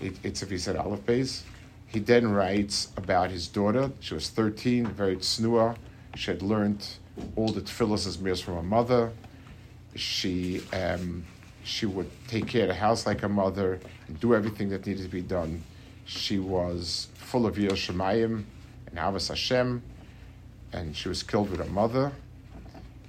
It, 0.00 0.16
it's 0.22 0.42
a 0.42 0.46
Fiseder 0.46 0.84
Aleph 0.84 1.04
base. 1.04 1.42
He 1.92 2.00
then 2.00 2.32
writes 2.32 2.88
about 2.96 3.30
his 3.30 3.48
daughter. 3.48 3.90
She 4.00 4.14
was 4.14 4.30
13, 4.30 4.86
very 4.86 5.16
tsnua. 5.16 5.76
She 6.16 6.30
had 6.30 6.40
learned 6.40 6.86
all 7.36 7.48
the 7.48 7.60
tefillahs 7.60 8.06
as 8.06 8.18
mirrors 8.18 8.40
from 8.40 8.54
her 8.54 8.62
mother. 8.62 9.12
She 9.94 10.62
um, 10.72 11.26
she 11.64 11.84
would 11.84 12.10
take 12.28 12.46
care 12.46 12.62
of 12.62 12.68
the 12.68 12.74
house 12.74 13.04
like 13.04 13.20
her 13.20 13.28
mother 13.28 13.78
and 14.08 14.18
do 14.18 14.34
everything 14.34 14.70
that 14.70 14.86
needed 14.86 15.02
to 15.02 15.08
be 15.10 15.20
done. 15.20 15.62
She 16.06 16.38
was 16.38 17.08
full 17.14 17.46
of 17.46 17.56
Yir 17.58 17.72
Shemayim 17.72 18.44
and 18.86 18.96
Avas 18.96 19.28
Hashem, 19.28 19.82
and 20.72 20.96
she 20.96 21.10
was 21.10 21.22
killed 21.22 21.50
with 21.50 21.60
her 21.60 21.70
mother. 21.70 22.10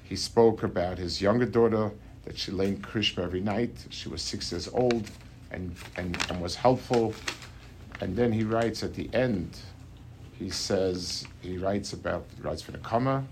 He 0.03 0.17
spoke 0.17 0.61
about 0.63 0.97
his 0.97 1.21
younger 1.21 1.45
daughter 1.45 1.89
that 2.25 2.37
she 2.37 2.51
lay 2.51 2.67
in 2.67 2.81
Krishma 2.81 3.23
every 3.23 3.41
night. 3.41 3.71
She 3.89 4.09
was 4.09 4.21
six 4.21 4.51
years 4.51 4.67
old 4.67 5.09
and, 5.51 5.73
and, 5.95 6.17
and 6.29 6.41
was 6.41 6.55
helpful. 6.55 7.13
And 8.03 8.17
then 8.17 8.33
he 8.33 8.43
writes 8.43 8.83
at 8.83 8.95
the 8.95 9.09
end, 9.13 9.57
he 10.37 10.49
says, 10.49 11.25
he 11.39 11.57
writes 11.57 11.93
about, 11.93 12.25
he 12.35 12.41
writes 12.41 12.61
for 12.61 12.73
the 12.73 12.77
Kama, 12.79 13.23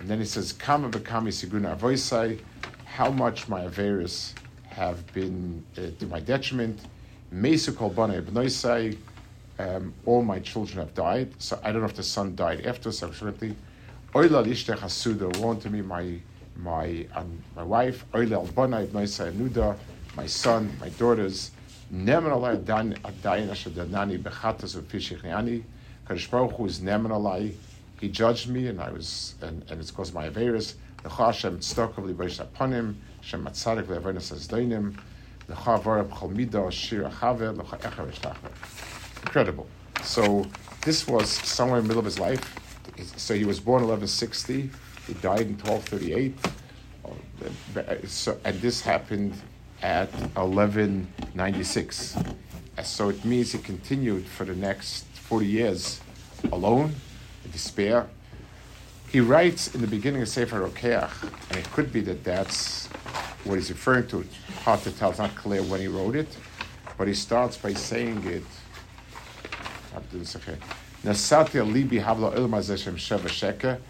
and 0.00 0.08
then 0.08 0.18
he 0.18 0.24
says, 0.24 0.52
Kama 0.52 0.90
bekami 0.90 1.28
siguna 1.28 1.78
avoisai, 1.78 2.40
how 2.84 3.12
much 3.12 3.46
my 3.46 3.60
Averis 3.60 4.34
have 4.70 5.06
been 5.12 5.64
uh, 5.78 5.82
to 6.00 6.06
my 6.06 6.18
detriment. 6.18 6.80
Mesu 7.30 7.70
kol 7.70 7.92
b'noisai, 7.92 8.98
um, 9.60 9.94
all 10.04 10.24
my 10.24 10.40
children 10.40 10.78
have 10.78 10.92
died. 10.94 11.32
So 11.38 11.60
I 11.62 11.70
don't 11.70 11.82
know 11.82 11.86
if 11.86 11.94
the 11.94 12.02
son 12.02 12.34
died 12.34 12.66
after, 12.66 12.90
subsequently. 12.90 13.54
Oila 14.14 14.44
lishtech 14.44 14.78
hasuda, 14.78 15.36
warn 15.36 15.60
to 15.60 15.70
me 15.70 15.80
my 15.80 16.18
my 16.56 17.06
um, 17.14 17.40
my 17.54 17.62
wife. 17.62 18.04
Oila 18.14 18.32
al 18.32 18.46
b'nai 18.48 18.88
b'noisai 18.88 19.32
nuda, 19.32 19.76
my 20.16 20.26
son, 20.26 20.76
my 20.80 20.88
daughters. 20.88 21.52
Nemen 21.92 22.30
alai 22.30 22.56
adayin 22.62 23.50
asher 23.50 23.70
danani 23.70 24.22
bechatas 24.22 24.76
u'pishich 24.76 25.22
ne'ani. 25.22 25.64
Kadosh 26.06 26.30
Baruch 26.30 26.52
Hu 26.52 26.66
is 26.66 26.80
nemen 26.80 27.10
alai 27.10 27.54
he 28.00 28.08
judged 28.08 28.48
me, 28.48 28.66
and 28.66 28.80
I 28.80 28.90
was, 28.90 29.34
and, 29.42 29.62
and 29.70 29.78
it's 29.78 29.90
caused 29.90 30.14
my 30.14 30.30
Averis. 30.30 30.74
L'cha 31.04 31.26
Hashem 31.26 31.58
tzedakah 31.58 31.96
v'libosh 31.96 32.44
aponim, 32.44 32.94
Hashem 33.20 33.44
matzadik 33.44 33.84
v'avernas 33.84 34.32
azdoinim, 34.32 34.96
l'cha 35.48 35.78
v'ara 35.78 36.04
b'chol 36.04 36.34
midah, 36.34 36.72
shir 36.72 37.04
achave, 37.04 37.54
l'cha 37.58 37.76
echer 37.76 38.10
v'shtachve. 38.10 39.22
Incredible. 39.22 39.66
So 40.02 40.46
this 40.82 41.06
was 41.06 41.28
somewhere 41.28 41.78
in 41.78 41.84
the 41.84 41.88
middle 41.88 42.00
of 42.00 42.06
his 42.06 42.18
life. 42.18 42.56
So 43.18 43.34
he 43.34 43.44
was 43.44 43.60
born 43.60 43.82
1160. 43.82 44.70
He 45.06 45.14
died 45.14 45.42
in 45.42 45.58
1238. 45.58 46.38
So, 48.08 48.38
and 48.44 48.60
this 48.60 48.80
happened 48.80 49.34
at 49.82 50.10
1196. 50.36 52.16
So 52.82 53.08
it 53.10 53.24
means 53.24 53.52
he 53.52 53.58
continued 53.58 54.26
for 54.26 54.44
the 54.44 54.54
next 54.54 55.04
40 55.04 55.46
years 55.46 56.00
alone 56.52 56.94
in 57.44 57.50
despair. 57.50 58.08
He 59.10 59.20
writes 59.20 59.74
in 59.74 59.80
the 59.80 59.86
beginning 59.86 60.22
of 60.22 60.28
Sefer 60.28 60.60
Rokeach, 60.68 61.10
and 61.48 61.58
it 61.58 61.70
could 61.72 61.92
be 61.92 62.00
that 62.02 62.22
that's 62.24 62.86
what 63.44 63.56
he's 63.56 63.70
referring 63.70 64.06
to. 64.08 64.20
It's 64.20 64.36
hard 64.62 64.80
to 64.82 64.92
tell, 64.92 65.10
it's 65.10 65.18
not 65.18 65.34
clear 65.34 65.62
when 65.62 65.80
he 65.80 65.88
wrote 65.88 66.14
it, 66.14 66.36
but 66.96 67.08
he 67.08 67.14
starts 67.14 67.56
by 67.56 67.72
saying 67.74 68.24
it. 68.24 68.44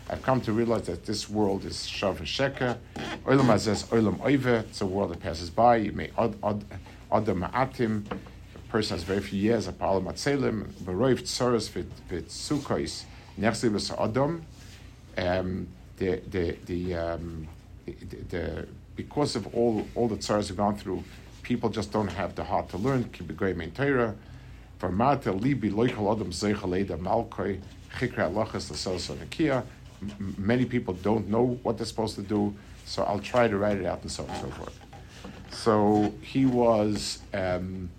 I've 0.08 0.22
come 0.22 0.40
to 0.40 0.52
realize 0.52 0.86
that 0.86 1.04
this 1.04 1.28
world 1.28 1.64
is 1.64 1.76
sheva 1.78 2.22
sheker. 2.22 2.78
Olam 3.30 3.46
hazes 3.46 3.84
olam 3.90 4.18
oive. 4.18 4.64
It's 4.64 4.80
a 4.80 4.86
world 4.86 5.12
that 5.12 5.20
passes 5.20 5.50
by. 5.50 5.76
You 5.76 5.92
may 5.92 6.10
adam 6.18 6.64
ma'atim. 7.12 8.04
A 8.10 8.58
person 8.72 8.96
has 8.96 9.04
very 9.04 9.20
few 9.20 9.38
years. 9.38 9.68
Apollo 9.68 10.00
matzelim. 10.00 10.64
Beroiv 10.82 11.20
tzoros 11.20 11.68
vit 11.68 12.26
sukkos. 12.26 13.04
Next 13.36 13.62
Adam, 13.64 14.44
um, 15.16 15.68
the, 15.98 16.20
the, 16.28 16.56
the, 16.66 16.94
um, 16.96 17.46
the, 17.86 17.92
the, 18.30 18.68
because 18.96 19.36
of 19.36 19.54
all, 19.54 19.86
all 19.94 20.08
the 20.08 20.16
tsars 20.16 20.48
have 20.48 20.56
gone 20.56 20.74
through, 20.76 21.04
people 21.42 21.70
just 21.70 21.92
don't 21.92 22.08
have 22.08 22.34
the 22.34 22.42
heart 22.42 22.68
to 22.70 22.78
learn. 22.78 23.04
Kibigay 23.04 23.54
main 23.54 23.70
Torah. 23.70 24.16
Vermata 24.80 25.32
libi 25.38 25.70
loichal 25.70 26.12
adam 26.12 26.32
zeichaleda 26.32 26.98
malkoi 26.98 27.60
chikra 27.94 28.28
lachas 28.28 28.72
l'sosonikia. 28.72 29.62
Many 30.36 30.64
people 30.64 30.94
don't 30.94 31.28
know 31.28 31.60
what 31.62 31.76
they're 31.76 31.86
supposed 31.86 32.16
to 32.16 32.22
do, 32.22 32.56
so 32.84 33.04
I'll 33.04 33.20
try 33.20 33.48
to 33.48 33.56
write 33.56 33.78
it 33.78 33.86
out 33.86 34.02
and 34.02 34.10
so 34.10 34.24
on 34.24 34.30
and 34.30 34.40
so 34.40 34.48
forth. 34.50 34.80
So 35.50 36.14
he 36.22 36.46
was, 36.46 37.20
um, 37.34 37.90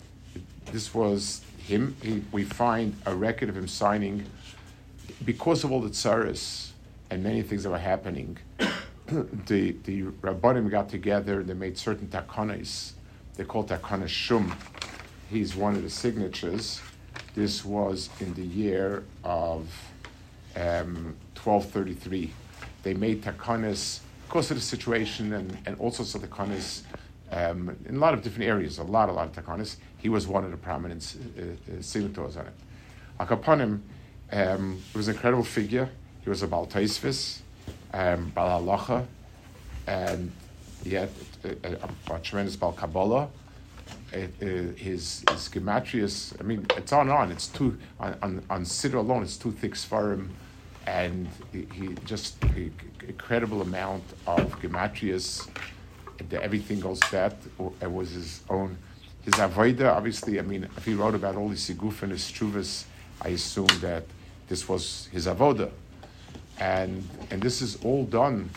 this 0.72 0.94
was 0.94 1.42
him. 1.58 1.96
He, 2.02 2.24
we 2.32 2.44
find 2.44 2.96
a 3.06 3.16
record 3.16 3.50
of 3.50 3.58
him 3.58 3.68
signing 3.68 4.26
because 5.26 5.64
of 5.64 5.72
all 5.72 5.82
the 5.82 5.90
tsaris 5.90 6.72
and 7.10 7.24
many 7.24 7.42
things 7.42 7.64
that 7.64 7.70
were 7.70 7.78
happening, 7.78 8.38
the 9.08 9.76
the 9.84 10.04
rabbanim 10.22 10.70
got 10.70 10.90
together. 10.90 11.44
They 11.44 11.54
made 11.54 11.78
certain 11.78 12.08
takanas. 12.08 12.94
They 13.36 13.44
called 13.44 13.70
takana 13.70 14.08
shum. 14.08 14.56
He's 15.30 15.56
one 15.56 15.76
of 15.76 15.84
the 15.84 15.90
signatures. 15.90 16.82
This 17.36 17.64
was 17.64 18.10
in 18.20 18.34
the 18.34 18.44
year 18.44 19.04
of 19.24 19.68
um, 20.56 21.16
1233. 21.36 22.34
They 22.84 22.94
made 22.94 23.24
takanas 23.24 24.00
because 24.32 24.50
of 24.50 24.56
the 24.56 24.64
situation 24.64 25.34
and, 25.34 25.58
and 25.66 25.76
all 25.78 25.92
sorts 25.92 26.16
of 26.16 26.22
takanas 26.22 26.84
um, 27.34 27.76
in 27.90 27.98
a 27.98 28.00
lot 28.00 28.14
of 28.14 28.22
different 28.22 28.48
areas. 28.48 28.78
A 28.78 28.84
lot, 28.84 29.10
a 29.10 29.12
lot 29.12 29.28
of 29.28 29.34
takanas. 29.34 29.76
He 29.98 30.08
was 30.08 30.26
one 30.26 30.46
of 30.46 30.52
the 30.52 30.58
prominent 30.58 31.18
uh, 31.38 31.42
uh, 31.42 31.82
signatories 31.82 32.38
on 32.38 32.48
it. 32.48 32.54
Akapanim 33.20 33.82
um, 34.32 34.82
was 34.96 35.10
an 35.10 35.16
incredible 35.16 35.44
figure. 35.44 35.90
He 36.24 36.30
was 36.30 36.44
a 36.44 36.48
Baal 36.48 36.66
Taisvis, 36.66 37.40
um, 37.94 38.30
Baal 38.30 38.62
Halacha, 38.62 39.06
and 39.86 40.32
he 40.86 40.94
had 40.94 41.10
a, 41.44 41.50
a, 41.68 42.16
a 42.16 42.20
tremendous 42.20 42.56
Baal 42.56 42.72
Kabbalah. 42.72 43.28
It, 44.14 44.42
it, 44.42 44.78
his, 44.78 45.26
his 45.30 45.50
gematrias, 45.50 46.40
I 46.40 46.44
mean, 46.44 46.66
it's 46.78 46.94
on 46.94 47.10
and 47.10 47.12
on. 47.12 47.32
It's 47.34 47.48
too, 47.48 47.78
on, 48.00 48.16
on, 48.22 48.44
on 48.50 48.66
alone, 48.94 49.24
it's 49.24 49.36
too 49.36 49.52
thick 49.52 49.76
for 49.76 50.14
him. 50.14 50.34
And 50.88 51.28
he, 51.52 51.96
just, 52.06 52.44
incredible 53.08 53.62
amount 53.62 54.04
of 54.26 54.60
gematrias. 54.60 55.48
Everything 56.32 56.80
goes 56.80 57.00
that. 57.12 57.36
It 57.82 57.92
was 57.92 58.12
his 58.12 58.42
own. 58.50 58.78
His 59.24 59.36
Avoida, 59.36 59.94
obviously, 59.94 60.40
I 60.40 60.42
mean, 60.42 60.68
if 60.78 60.86
he 60.86 60.94
wrote 60.94 61.14
about 61.14 61.36
all 61.36 61.50
his 61.50 61.70
Siguf 61.70 62.02
and 62.02 62.12
his 62.12 62.86
I 63.22 63.30
assume 63.30 63.68
that 63.82 64.06
this 64.48 64.68
was 64.68 65.08
his 65.12 65.28
avoda. 65.28 65.72
And, 66.60 67.08
and 67.30 67.42
this 67.42 67.62
is 67.62 67.78
all 67.84 68.04
done 68.04 68.50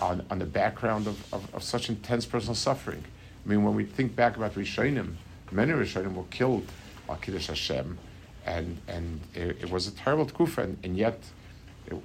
on, 0.00 0.24
on 0.30 0.38
the 0.38 0.46
background 0.46 1.06
of, 1.06 1.34
of, 1.34 1.54
of 1.54 1.62
such 1.62 1.88
intense 1.88 2.26
personal 2.26 2.54
suffering. 2.54 3.02
I 3.44 3.48
mean, 3.48 3.64
when 3.64 3.74
we 3.74 3.84
think 3.84 4.14
back 4.14 4.36
about 4.36 4.54
Rishonim, 4.54 5.14
many 5.50 5.72
Rishonim 5.72 6.14
were 6.14 6.24
killed 6.30 6.66
on 7.08 7.18
Kiddush 7.20 7.48
Hashem, 7.48 7.98
and, 8.46 8.78
and 8.88 9.20
it, 9.34 9.62
it 9.62 9.70
was 9.70 9.86
a 9.86 9.92
terrible 9.92 10.26
tkufa, 10.26 10.58
and, 10.58 10.78
and 10.82 10.96
yet 10.96 11.18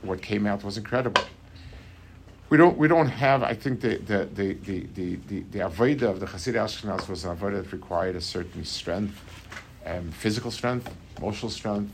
what 0.01 0.21
came 0.21 0.47
out 0.47 0.63
was 0.63 0.77
incredible. 0.77 1.23
We 2.49 2.57
don't, 2.57 2.77
we 2.77 2.87
don't 2.87 3.09
have, 3.09 3.43
I 3.43 3.53
think 3.53 3.81
the, 3.81 3.97
the, 3.97 4.29
the, 4.33 4.53
the, 4.53 4.87
the, 4.95 5.15
the, 5.27 5.39
the 5.51 5.65
of 5.65 5.75
the 6.19 6.25
Hasidei 6.25 6.63
Ashkenaz 6.63 7.09
was 7.09 7.25
an 7.25 7.35
Avodah 7.35 7.63
that 7.63 7.73
required 7.73 8.15
a 8.15 8.21
certain 8.21 8.63
strength, 8.63 9.19
um, 9.85 10.11
physical 10.11 10.49
strength, 10.49 10.89
emotional 11.17 11.51
strength, 11.51 11.91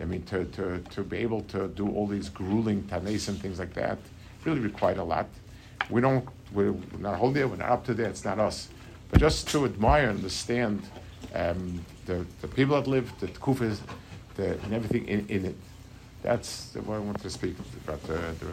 I 0.00 0.04
mean, 0.04 0.22
to, 0.24 0.44
to, 0.44 0.80
to 0.80 1.02
be 1.02 1.18
able 1.18 1.42
to 1.44 1.68
do 1.68 1.88
all 1.88 2.06
these 2.06 2.28
grueling 2.28 2.82
tanes 2.88 3.28
and 3.28 3.40
things 3.40 3.58
like 3.58 3.72
that 3.74 3.98
really 4.44 4.60
required 4.60 4.98
a 4.98 5.04
lot. 5.04 5.26
We 5.88 6.00
don't, 6.00 6.28
we're 6.52 6.74
not 6.98 7.16
holding 7.16 7.42
it, 7.42 7.48
we're 7.48 7.56
not 7.56 7.70
up 7.70 7.84
to 7.86 7.94
that, 7.94 8.10
it's 8.10 8.24
not 8.24 8.38
us. 8.38 8.68
But 9.10 9.20
just 9.20 9.48
to 9.50 9.64
admire 9.64 10.08
and 10.08 10.18
understand 10.18 10.82
um, 11.34 11.84
the, 12.06 12.26
the 12.40 12.48
people 12.48 12.76
that 12.76 12.88
lived, 12.88 13.20
the 13.20 13.28
kufas, 13.28 13.78
the, 14.34 14.58
and 14.60 14.74
everything 14.74 15.06
in, 15.08 15.26
in 15.28 15.44
it. 15.46 15.56
That's 16.24 16.74
what 16.86 16.94
I 16.96 16.98
want 17.00 17.20
to 17.20 17.28
speak 17.28 17.54
about 17.86 18.02
the, 18.04 18.14
the 18.40 18.46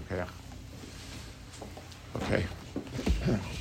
Okay. 2.18 2.46